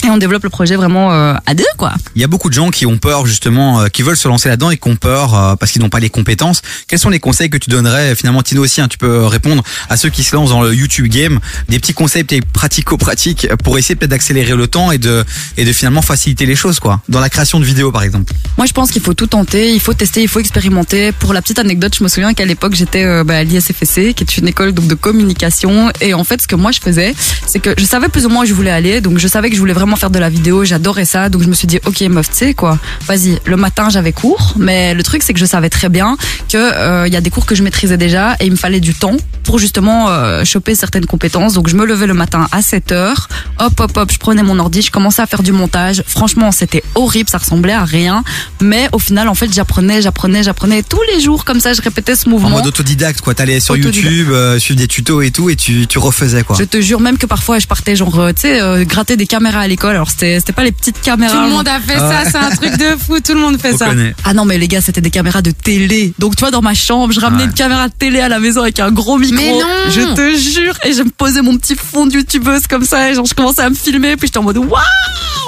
Et 0.04 0.10
on 0.10 0.18
développe 0.18 0.44
le 0.44 0.50
projet 0.50 0.76
vraiment 0.76 1.12
euh, 1.12 1.34
à 1.46 1.54
deux, 1.54 1.64
quoi. 1.78 1.94
Il 2.16 2.22
y 2.22 2.24
a 2.24 2.28
beaucoup 2.28 2.50
de 2.50 2.54
gens 2.54 2.70
qui 2.70 2.86
ont 2.86 2.98
peur 2.98 3.26
justement, 3.26 3.82
euh, 3.82 3.88
qui 3.88 4.04
veulent 4.04 4.18
se 4.18 4.28
lancer 4.28 4.48
là-dedans 4.48 4.70
et 4.70 4.78
qui 4.78 4.88
ont 4.88 4.96
peur 4.96 5.34
euh, 5.34 5.56
parce 5.56 5.72
qu'ils 5.72 5.82
n'ont 5.82 5.90
pas 5.90 6.00
les 6.00 6.10
compétences. 6.10 6.62
Quels 6.88 7.00
sont 7.00 7.10
les 7.10 7.20
conseils 7.20 7.50
que 7.50 7.58
tu 7.58 7.70
donnerais 7.70 8.16
finalement 8.16 8.44
Tino 8.44 8.64
aussi 8.64 8.80
hein, 8.80 8.88
Tu 8.88 8.98
peux 8.98 9.26
répondre 9.26 9.64
à 9.90 9.98
ceux 9.98 10.10
qui 10.10 10.24
se 10.24 10.36
lancent 10.36 10.52
dans 10.52 10.62
le 10.62 10.74
YouTube 10.74 11.08
game, 11.08 11.40
des 11.68 11.80
petits 11.80 11.94
conseils 11.94 12.24
peut-être 12.24 12.46
pratico-pratiques 12.46 13.48
pour 13.64 13.78
essayer 13.78 13.96
peut-être 13.96 14.12
d'accélérer 14.12 14.56
le 14.56 14.68
temps 14.68 14.92
et 14.92 14.98
de 14.98 15.26
et 15.58 15.66
de 15.66 15.74
finalement 15.74 16.02
faciliter 16.02 16.46
les 16.46 16.56
choses 16.56 16.80
quoi. 16.80 17.02
Dans 17.10 17.20
la 17.20 17.30
création 17.30 17.60
de 17.60 17.66
vidéos 17.66 17.92
par 17.92 18.04
exemple. 18.04 18.34
Moi, 18.58 18.66
je 18.66 18.74
pense 18.74 18.90
qu'il 18.90 19.04
faut 19.04 19.14
tout 19.14 19.28
tenter, 19.28 19.72
il 19.72 19.80
faut 19.80 19.94
tester, 19.94 20.24
il 20.24 20.28
faut 20.28 20.40
expérimenter. 20.40 21.12
Pour 21.12 21.32
la 21.32 21.44
petite 21.44 21.60
anecdote, 21.60 21.96
je 21.98 22.04
me 22.04 22.10
souviens 22.10 22.34
qu'à 22.34 22.46
l'époque, 22.46 22.74
j'étais 22.74 23.04
euh, 23.04 23.24
bah, 23.24 23.38
à 23.38 23.44
l'ISFC, 23.44 24.16
qui 24.16 24.24
est 24.24 24.38
une 24.38 24.48
école 24.48 24.72
donc 24.72 24.88
de 24.88 24.96
communication. 24.96 25.92
Et 26.02 26.16
en 26.16 26.24
fait, 26.24 26.42
ce 26.42 26.48
que 26.48 26.56
moi 26.56 26.72
je 26.72 26.80
faisais, 26.80 27.14
c'est 27.46 27.60
que 27.60 27.76
je 27.78 27.86
savais 27.86 28.08
plus 28.08 28.26
ou 28.26 28.30
moins 28.30 28.44
où 28.44 28.48
je 28.48 28.56
voulais 28.56 28.72
aller. 28.72 29.00
Donc, 29.00 29.20
je 29.20 29.28
savais 29.28 29.50
que 29.50 29.56
je 29.56 29.60
voulais 29.60 29.74
vraiment 29.74 29.87
faire 29.96 30.10
de 30.10 30.20
la 30.20 30.30
vidéo. 30.30 30.66
J'adorais 30.66 31.06
ça. 31.06 31.30
Donc, 31.30 31.42
je 31.44 31.48
me 31.48 31.54
suis 31.54 31.68
dit, 31.68 31.80
ok, 31.86 32.02
meuf, 32.02 32.30
tu 32.30 32.36
sais 32.36 32.54
quoi, 32.54 32.78
vas-y. 33.06 33.40
Le 33.46 33.56
matin, 33.56 33.90
j'avais 33.90 34.12
cours, 34.12 34.54
mais 34.58 34.94
le 34.94 35.04
truc, 35.04 35.24
c'est 35.24 35.34
que 35.34 35.40
je 35.40 35.46
savais 35.46 35.70
très 35.70 35.90
bien 35.90 36.18
que 36.52 36.58
euh, 36.58 37.08
il 37.08 37.14
y 37.14 37.18
a 37.18 37.22
des 37.22 37.30
cours 37.30 37.46
que 37.46 37.56
je 37.56 37.64
maîtrisais 37.64 37.98
déjà 37.98 38.34
et 38.40 38.46
il 38.46 38.52
me 38.52 38.58
fallait 38.58 38.80
du 38.80 38.94
temps 38.94 39.16
pour 39.44 39.60
justement 39.60 40.10
euh, 40.10 40.44
choper 40.44 40.76
certaines 40.76 41.06
compétences. 41.06 41.54
Donc, 41.54 41.70
je 41.70 41.76
me 41.76 41.86
levais 41.86 42.08
le 42.08 42.14
matin 42.14 42.48
à 42.52 42.62
7 42.62 42.92
heures. 42.92 43.30
Hop, 43.60 43.80
hop, 43.80 43.96
hop, 43.96 44.12
je 44.12 44.18
prenais 44.18 44.44
mon 44.44 44.60
ordi, 44.60 44.82
je 44.82 44.92
commençais 44.92 45.22
à 45.22 45.26
faire 45.26 45.44
du 45.44 45.52
montage. 45.54 46.04
Franchement, 46.06 46.52
c'était 46.52 46.84
horrible, 46.96 47.30
ça 47.30 47.38
ressemblait 47.38 47.74
à 47.74 47.86
rien. 47.86 48.24
Mais 48.62 48.90
au 48.92 49.00
final, 49.00 49.28
en 49.30 49.36
fait, 49.36 49.52
j'apprenais, 49.54 50.02
j'apprenais, 50.02 50.44
j'apprenais 50.44 50.84
tous 50.84 51.02
les 51.14 51.22
jours 51.22 51.46
comme 51.46 51.60
ça. 51.60 51.74
Je 51.74 51.82
répétais 51.82 52.16
ce 52.16 52.28
En 52.28 52.32
mouvement. 52.32 52.50
mode 52.50 52.68
autodidacte 52.68 53.22
quoi. 53.22 53.34
T'allais 53.34 53.60
sur. 53.60 53.78
YouTube, 53.78 54.30
euh, 54.32 54.58
suivre 54.58 54.80
des 54.80 54.88
tutos 54.88 55.22
et 55.22 55.30
tout 55.32 55.50
et 55.52 55.56
tu 55.56 55.86
tu 55.88 56.00
refaisais 56.00 56.44
quoi. 56.44 56.56
Je 56.60 56.64
te 56.64 56.82
jure 56.82 57.00
même 57.00 57.18
que 57.20 57.28
parfois 57.28 57.60
je 57.60 57.68
partais 57.68 57.96
genre 57.96 58.20
euh, 58.20 58.32
tu 58.34 58.42
sais 58.42 58.60
euh, 58.60 58.84
gratter 58.86 59.16
des 59.18 59.28
caméras 59.28 59.60
à 59.62 59.68
l'école. 59.68 59.77
Alors 59.84 60.10
c'était 60.10 60.40
c'était 60.40 60.54
pas 60.54 60.64
les 60.64 60.72
petites 60.72 61.02
caméras. 61.02 61.34
Tout 61.34 61.42
le 61.44 61.50
monde 61.50 61.68
a 61.68 61.80
fait 61.80 61.98
ça, 61.98 62.24
c'est 62.30 62.38
un 62.38 62.50
truc 62.56 62.78
de 62.78 62.96
fou, 62.98 63.20
tout 63.20 63.34
le 63.34 63.40
monde 63.40 63.60
fait 63.60 63.74
On 63.74 63.78
ça. 63.78 63.86
connaît. 63.88 64.16
Ah 64.26 64.34
non 64.34 64.46
mais 64.46 64.58
les 64.58 64.68
gars 64.68 64.82
c'était 64.82 65.02
des 65.02 65.10
caméras 65.10 65.42
de 65.42 65.52
télé. 65.52 66.14
Donc 66.20 66.36
tu 66.36 66.42
vois 66.42 66.52
dans 66.52 66.62
ma 66.62 66.74
chambre 66.74 67.14
je 67.14 67.20
ramenais 67.20 67.44
Ouais. 67.44 67.50
une 67.50 67.54
caméra 67.54 67.88
de 67.88 67.94
télé 67.94 68.20
à 68.20 68.30
la 68.30 68.40
maison 68.40 68.62
avec 68.62 68.80
un 68.80 68.92
gros 68.92 69.18
micro. 69.18 69.36
Mais 69.38 69.52
non 69.52 69.66
Je 69.90 70.02
te 70.16 70.36
jure 70.38 70.74
et 70.84 70.94
je 70.94 71.04
me 71.04 71.10
posais 71.10 71.42
mon 71.42 71.58
petit 71.58 71.76
fond 71.76 72.06
de 72.08 72.14
youtubeuse 72.14 72.68
comme 72.68 72.84
ça 72.86 73.10
et 73.12 73.14
genre 73.16 73.26
je 73.26 73.34
commençais 73.34 73.62
à 73.62 73.70
me 73.70 73.76
filmer 73.76 74.16
puis 74.18 74.28
j'étais 74.28 74.38
en 74.40 74.44
mode 74.44 74.58
waouh. 74.58 74.82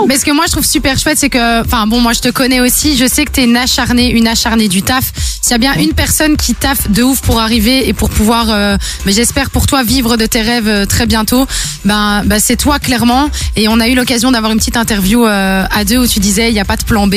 Mais 0.08 0.18
ce 0.18 0.24
que 0.26 0.32
moi 0.32 0.46
je 0.48 0.54
trouve 0.54 0.66
super 0.66 0.98
chouette, 0.98 1.18
c'est 1.18 1.30
que, 1.30 1.62
enfin 1.66 1.86
bon, 1.86 2.00
moi 2.00 2.14
je 2.14 2.22
te 2.22 2.30
connais 2.30 2.62
aussi, 2.62 2.96
je 2.96 3.06
sais 3.06 3.26
que 3.26 3.32
t'es 3.32 3.44
une 3.44 3.58
acharnée, 3.58 4.10
une 4.12 4.28
acharnée 4.28 4.70
du 4.70 4.82
taf. 4.82 5.12
S'il 5.42 5.52
y 5.52 5.56
a 5.56 5.58
bien 5.58 5.74
une 5.74 5.92
personne 5.94 6.38
qui 6.38 6.54
taffe 6.56 6.90
de 6.90 7.04
ouf 7.04 7.20
pour 7.22 7.40
arriver 7.42 7.88
et 7.90 7.94
pour 7.94 8.10
pouvoir, 8.10 8.46
euh, 8.50 8.78
mais 9.06 9.12
j'espère 9.12 9.50
pour 9.50 9.68
toi 9.68 9.84
vivre 9.84 10.16
de 10.16 10.26
tes 10.26 10.42
rêves 10.42 10.68
euh, 10.70 10.86
très 10.86 11.06
bientôt, 11.06 11.46
ben, 11.84 12.24
ben 12.26 12.40
c'est 12.40 12.56
toi 12.56 12.80
clairement. 12.80 13.30
Et 13.58 13.68
on 13.68 13.80
a 13.82 13.88
eu 13.90 13.96
l'occasion 13.96 14.19
d'avoir 14.32 14.52
une 14.52 14.58
petite 14.60 14.78
interview 14.78 15.26
euh, 15.26 15.66
à 15.72 15.86
deux 15.86 15.98
où 15.98 16.08
tu 16.08 16.20
disais 16.20 16.50
il 16.50 16.54
n'y 16.54 16.60
a 16.60 16.66
pas 16.66 16.76
de 16.76 16.84
plan 16.84 17.08
B 17.08 17.16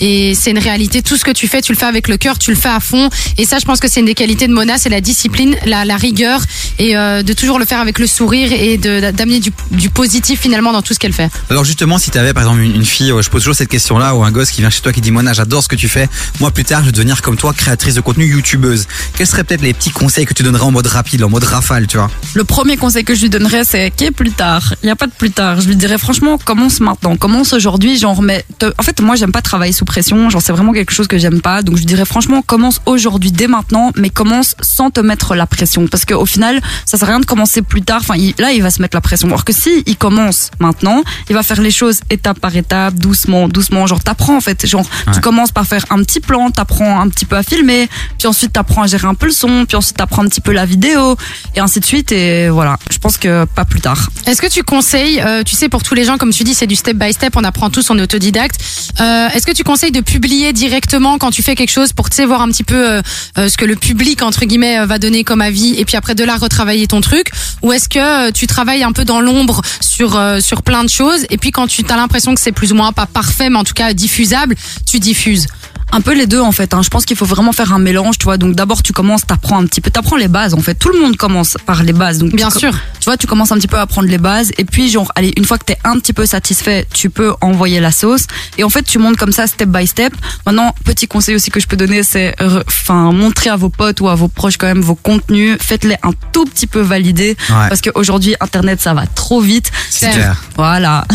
et 0.00 0.34
c'est 0.34 0.52
une 0.52 0.58
réalité. 0.58 1.02
Tout 1.02 1.16
ce 1.16 1.24
que 1.24 1.32
tu 1.32 1.48
fais, 1.48 1.60
tu 1.60 1.72
le 1.72 1.78
fais 1.78 1.86
avec 1.86 2.08
le 2.08 2.16
cœur, 2.16 2.38
tu 2.38 2.50
le 2.50 2.56
fais 2.56 2.68
à 2.68 2.80
fond. 2.80 3.08
Et 3.36 3.44
ça, 3.44 3.58
je 3.58 3.64
pense 3.64 3.80
que 3.80 3.88
c'est 3.88 4.00
une 4.00 4.06
des 4.06 4.14
qualités 4.14 4.46
de 4.46 4.52
Mona, 4.52 4.78
c'est 4.78 4.88
la 4.88 5.00
discipline, 5.00 5.56
la, 5.66 5.84
la 5.84 5.96
rigueur 5.96 6.40
et 6.78 6.96
euh, 6.96 7.22
de 7.22 7.32
toujours 7.32 7.58
le 7.58 7.64
faire 7.64 7.80
avec 7.80 7.98
le 7.98 8.06
sourire 8.06 8.52
et 8.52 8.78
d'amener 8.78 9.40
du, 9.40 9.52
du 9.72 9.90
positif 9.90 10.40
finalement 10.40 10.72
dans 10.72 10.82
tout 10.82 10.94
ce 10.94 10.98
qu'elle 10.98 11.12
fait. 11.12 11.30
Alors 11.50 11.64
justement, 11.64 11.98
si 11.98 12.10
tu 12.10 12.18
avais 12.18 12.32
par 12.32 12.44
exemple 12.44 12.60
une, 12.62 12.76
une 12.76 12.84
fille, 12.84 13.12
je 13.20 13.28
pose 13.28 13.42
toujours 13.42 13.56
cette 13.56 13.68
question-là, 13.68 14.14
ou 14.14 14.24
un 14.24 14.30
gosse 14.30 14.50
qui 14.50 14.60
vient 14.60 14.70
chez 14.70 14.80
toi 14.80 14.92
qui 14.92 15.00
dit 15.00 15.10
Mona, 15.10 15.32
j'adore 15.32 15.62
ce 15.62 15.68
que 15.68 15.76
tu 15.76 15.88
fais. 15.88 16.08
Moi 16.40 16.50
plus 16.50 16.64
tard, 16.64 16.80
je 16.80 16.86
veux 16.86 16.92
devenir 16.92 17.20
comme 17.22 17.36
toi, 17.36 17.52
créatrice 17.52 17.94
de 17.94 18.00
contenu, 18.00 18.26
youtubeuse. 18.26 18.86
Quels 19.16 19.26
seraient 19.26 19.44
peut-être 19.44 19.62
les 19.62 19.74
petits 19.74 19.90
conseils 19.90 20.26
que 20.26 20.34
tu 20.34 20.42
donnerais 20.42 20.64
en 20.64 20.70
mode 20.70 20.86
rapide, 20.86 21.24
en 21.24 21.30
mode 21.30 21.44
rafale, 21.44 21.86
tu 21.86 21.96
vois? 21.96 22.10
Le 22.34 22.44
premier 22.44 22.76
conseil 22.76 23.04
que 23.04 23.14
je 23.14 23.22
lui 23.22 23.30
donnerais, 23.30 23.64
c'est 23.64 23.90
qu'est 23.90 24.10
plus 24.10 24.32
tard? 24.32 24.74
Il 24.82 24.86
n'y 24.86 24.92
a 24.92 24.96
pas 24.96 25.06
de 25.06 25.12
plus 25.12 25.30
tard. 25.30 25.60
Je 25.60 25.68
lui 25.68 25.76
dirais 25.76 25.98
franchement, 25.98 26.38
commence 26.44 26.80
maintenant, 26.80 27.16
commence 27.16 27.52
aujourd'hui. 27.52 27.98
Genre, 27.98 28.22
mais 28.22 28.44
te- 28.58 28.72
en 28.78 28.82
fait, 28.82 29.00
moi, 29.00 29.16
j'aime 29.16 29.32
pas 29.32 29.42
travailler 29.42 29.72
sous 29.72 29.84
pression. 29.84 30.30
Genre, 30.30 30.40
c'est 30.42 30.52
vraiment 30.52 30.72
quelque 30.72 30.92
chose 30.92 31.08
que 31.08 31.18
j'aime 31.18 31.40
pas. 31.40 31.62
Donc, 31.62 31.76
je 31.76 31.84
dirais 31.84 32.04
franchement, 32.04 32.42
commence 32.42 32.80
aujourd'hui, 32.86 33.32
dès 33.32 33.46
maintenant, 33.48 33.90
mais 33.96 34.10
commence 34.10 34.54
sans 34.60 34.90
te 34.90 35.00
mettre 35.00 35.34
la 35.34 35.46
pression, 35.46 35.86
parce 35.88 36.04
qu'au 36.04 36.26
final, 36.26 36.60
ça 36.86 36.98
sert 36.98 37.08
à 37.08 37.12
rien 37.12 37.20
de 37.20 37.26
commencer 37.26 37.62
plus 37.62 37.82
tard. 37.82 38.00
Enfin, 38.02 38.14
il- 38.16 38.34
là, 38.38 38.52
il 38.52 38.62
va 38.62 38.70
se 38.70 38.80
mettre 38.82 38.96
la 38.96 39.00
pression. 39.00 39.28
Alors 39.28 39.44
que 39.44 39.52
si 39.52 39.82
il 39.86 39.96
commence 39.96 40.50
maintenant, 40.60 41.02
il 41.28 41.34
va 41.34 41.42
faire 41.42 41.60
les 41.60 41.70
choses 41.70 42.00
étape 42.10 42.38
par 42.40 42.54
étape, 42.56 42.94
doucement, 42.94 43.48
doucement. 43.48 43.86
Genre, 43.86 44.02
t'apprends 44.02 44.36
en 44.36 44.40
fait. 44.40 44.66
Genre, 44.66 44.84
Ouais. 45.06 45.12
tu 45.14 45.20
commences 45.20 45.52
par 45.52 45.66
faire 45.66 45.84
un 45.90 45.98
petit 46.02 46.20
plan, 46.20 46.50
t'apprends 46.50 47.00
un 47.00 47.08
petit 47.08 47.24
peu 47.24 47.36
à 47.36 47.42
filmer, 47.42 47.88
puis 48.18 48.26
ensuite 48.28 48.52
t'apprends 48.52 48.82
à 48.82 48.86
gérer 48.86 49.06
un 49.06 49.14
peu 49.14 49.26
le 49.26 49.32
son, 49.32 49.64
puis 49.66 49.76
ensuite 49.76 49.96
t'apprends 49.96 50.22
un 50.24 50.28
petit 50.28 50.40
peu 50.40 50.52
la 50.52 50.66
vidéo, 50.66 51.16
et 51.54 51.60
ainsi 51.60 51.80
de 51.80 51.84
suite. 51.84 52.12
Et 52.12 52.48
voilà, 52.48 52.78
je 52.90 52.98
pense 52.98 53.16
que 53.16 53.44
pas 53.46 53.64
plus 53.64 53.80
tard. 53.80 54.10
Est-ce 54.26 54.40
que 54.42 54.46
tu 54.48 54.62
conseilles, 54.62 55.20
euh, 55.20 55.42
tu 55.42 55.54
sais, 55.56 55.68
pour 55.68 55.82
tous 55.82 55.94
les 55.94 56.04
gens, 56.04 56.18
comme 56.18 56.32
tu 56.34 56.44
dis, 56.44 56.54
c'est 56.54 56.66
du 56.66 56.76
step 56.76 56.96
by 56.96 57.12
step, 57.12 57.36
on 57.36 57.44
apprend 57.44 57.70
tous, 57.70 57.90
on 57.90 57.98
est 57.98 58.02
autodidacte. 58.02 58.60
Euh, 59.00 59.28
Est-ce 59.30 59.46
que 59.46 59.52
tu 59.52 59.64
conseilles 59.64 59.92
de 59.92 60.00
publier 60.00 60.52
directement 60.52 61.18
quand 61.18 61.30
tu 61.30 61.42
fais 61.42 61.54
quelque 61.54 61.70
chose 61.70 61.92
pour, 61.92 62.10
tu 62.10 62.24
voir 62.24 62.42
un 62.42 62.48
petit 62.48 62.64
peu 62.64 62.90
euh, 62.90 63.02
euh, 63.38 63.48
ce 63.48 63.56
que 63.56 63.64
le 63.64 63.76
public, 63.76 64.22
entre 64.22 64.44
guillemets, 64.44 64.78
euh, 64.78 64.86
va 64.86 64.98
donner 64.98 65.24
comme 65.24 65.40
avis 65.40 65.74
et 65.78 65.84
puis 65.84 65.96
après 65.96 66.14
de 66.14 66.24
là 66.24 66.36
retravailler 66.36 66.86
ton 66.86 67.00
truc? 67.00 67.30
Ou 67.62 67.72
est-ce 67.72 67.88
que 67.88 68.28
euh, 68.28 68.30
tu 68.30 68.46
travailles 68.46 68.82
un 68.82 68.92
peu 68.92 69.04
dans 69.04 69.20
l'ombre 69.20 69.60
sur, 69.80 70.20
sur 70.40 70.62
plein 70.62 70.84
de 70.84 70.90
choses 70.90 71.26
et 71.30 71.38
puis 71.38 71.50
quand 71.50 71.66
tu 71.66 71.84
as 71.88 71.96
l'impression 71.96 72.34
que 72.34 72.40
c'est 72.40 72.52
plus 72.52 72.72
ou 72.72 72.74
moins 72.74 72.92
pas 72.92 73.06
parfait, 73.06 73.50
mais 73.50 73.58
en 73.58 73.64
tout 73.64 73.74
cas 73.74 73.92
diffusable, 73.92 74.56
tu 74.90 74.98
diffuses? 74.98 75.46
Un 75.94 76.00
peu 76.00 76.12
les 76.12 76.26
deux 76.26 76.40
en 76.40 76.50
fait. 76.50 76.74
Hein. 76.74 76.82
Je 76.82 76.88
pense 76.88 77.04
qu'il 77.04 77.16
faut 77.16 77.24
vraiment 77.24 77.52
faire 77.52 77.72
un 77.72 77.78
mélange, 77.78 78.18
tu 78.18 78.24
vois. 78.24 78.36
Donc 78.36 78.56
d'abord 78.56 78.82
tu 78.82 78.92
commences, 78.92 79.24
t'apprends 79.24 79.60
un 79.60 79.66
petit 79.66 79.80
peu, 79.80 79.92
t'apprends 79.92 80.16
les 80.16 80.26
bases 80.26 80.52
en 80.52 80.58
fait. 80.58 80.74
Tout 80.74 80.88
le 80.88 81.00
monde 81.00 81.16
commence 81.16 81.56
par 81.66 81.84
les 81.84 81.92
bases. 81.92 82.18
Donc 82.18 82.34
Bien 82.34 82.48
tu, 82.48 82.58
sûr. 82.58 82.72
Tu 82.98 83.04
vois, 83.04 83.16
tu 83.16 83.28
commences 83.28 83.52
un 83.52 83.56
petit 83.58 83.68
peu 83.68 83.76
à 83.76 83.82
apprendre 83.82 84.08
les 84.08 84.18
bases 84.18 84.50
et 84.58 84.64
puis 84.64 84.90
genre, 84.90 85.12
allez, 85.14 85.32
une 85.36 85.44
fois 85.44 85.56
que 85.56 85.64
t'es 85.64 85.78
un 85.84 85.96
petit 86.00 86.12
peu 86.12 86.26
satisfait, 86.26 86.84
tu 86.92 87.10
peux 87.10 87.32
envoyer 87.40 87.78
la 87.78 87.92
sauce. 87.92 88.26
Et 88.58 88.64
en 88.64 88.70
fait, 88.70 88.82
tu 88.82 88.98
montes 88.98 89.16
comme 89.16 89.30
ça 89.30 89.46
step 89.46 89.68
by 89.68 89.86
step. 89.86 90.12
Maintenant, 90.46 90.74
petit 90.84 91.06
conseil 91.06 91.36
aussi 91.36 91.52
que 91.52 91.60
je 91.60 91.68
peux 91.68 91.76
donner, 91.76 92.02
c'est, 92.02 92.34
euh, 92.42 92.60
enfin, 92.66 93.12
montrer 93.12 93.50
à 93.50 93.56
vos 93.56 93.68
potes 93.68 94.00
ou 94.00 94.08
à 94.08 94.16
vos 94.16 94.26
proches 94.26 94.56
quand 94.56 94.66
même 94.66 94.80
vos 94.80 94.96
contenus. 94.96 95.58
Faites-les 95.60 95.96
un 96.02 96.10
tout 96.32 96.44
petit 96.44 96.66
peu 96.66 96.80
valider 96.80 97.36
Ouais. 97.50 97.68
parce 97.68 97.80
qu'aujourd'hui 97.80 98.34
Internet 98.40 98.80
ça 98.80 98.94
va 98.94 99.06
trop 99.06 99.40
vite. 99.40 99.70
C'est 99.90 100.10
clair. 100.10 100.42
Voilà. 100.56 101.04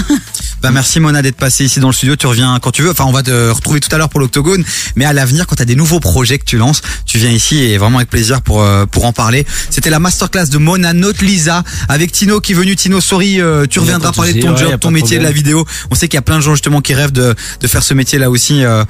Bah 0.62 0.72
merci 0.72 1.00
Mona 1.00 1.22
d'être 1.22 1.38
passée 1.38 1.63
ici 1.63 1.80
dans 1.80 1.88
le 1.88 1.94
studio. 1.94 2.16
Tu 2.16 2.28
reviens 2.28 2.60
quand 2.62 2.72
tu 2.72 2.82
veux. 2.82 2.92
Enfin, 2.92 3.06
on 3.06 3.12
va 3.12 3.24
te 3.24 3.50
retrouver 3.50 3.80
tout 3.80 3.94
à 3.96 3.98
l'heure 3.98 4.10
pour 4.10 4.20
l'Octogone. 4.20 4.63
Mais 4.96 5.06
à 5.06 5.13
l'avenir, 5.13 5.48
quand 5.48 5.56
tu 5.56 5.62
as 5.62 5.66
des 5.66 5.75
nouveaux 5.75 6.00
projets 6.00 6.38
que 6.38 6.44
tu 6.44 6.58
lances, 6.58 6.82
tu 7.06 7.18
viens 7.18 7.30
ici 7.30 7.63
et 7.63 7.78
vraiment 7.78 7.98
avec 7.98 8.10
plaisir 8.10 8.42
pour 8.42 8.62
euh, 8.62 8.86
pour 8.86 9.06
en 9.06 9.13
parler. 9.13 9.46
C'était 9.70 9.89
la 9.89 10.00
masterclass 10.00 10.48
de 10.48 10.58
Mona 10.58 10.94
Note 10.94 11.22
Lisa 11.22 11.63
avec 11.88 12.12
Tino 12.12 12.42
qui 12.42 12.51
est 12.51 12.56
venu. 12.56 12.75
Tino, 12.75 13.00
sorry, 13.00 13.39
euh, 13.39 13.66
tu 13.68 13.80
reviendras 13.80 14.12
parler 14.12 14.34
de 14.34 14.42
ton 14.42 14.51
ouais, 14.51 14.58
job, 14.58 14.80
ton 14.80 14.92
métier, 14.92 15.18
de 15.18 15.24
la 15.24 15.32
vidéo. 15.32 15.66
On 15.92 15.96
sait 15.96 16.08
qu'il 16.08 16.18
y 16.18 16.20
a 16.20 16.24
plein 16.24 16.38
de 16.38 16.44
gens 16.44 16.56
justement 16.56 16.82
qui 16.82 16.94
rêvent 16.94 17.13
de 17.13 17.36
de 17.62 17.68
faire 17.68 17.84
ce 17.84 17.94
métier-là 17.94 18.30
aussi, 18.30 18.63
euh, 18.63 18.84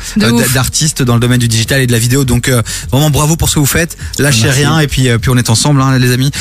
d'artiste 0.53 1.03
dans 1.03 1.13
le 1.13 1.19
domaine 1.19 1.39
du 1.39 1.47
digital 1.47 1.81
et 1.81 1.87
de 1.87 1.91
la 1.91 1.99
vidéo. 1.99 2.25
Donc 2.25 2.51
vraiment 2.91 3.09
bravo 3.11 3.35
pour 3.35 3.49
ce 3.49 3.55
que 3.55 3.59
vous 3.59 3.65
faites. 3.65 3.95
Lâchez 4.17 4.45
Merci. 4.45 4.59
rien 4.59 4.79
et 4.79 4.87
puis 4.87 5.07
puis 5.19 5.29
on 5.29 5.37
est 5.37 5.49
ensemble, 5.49 5.81
hein, 5.81 5.97
les 5.97 6.11
amis. 6.11 6.31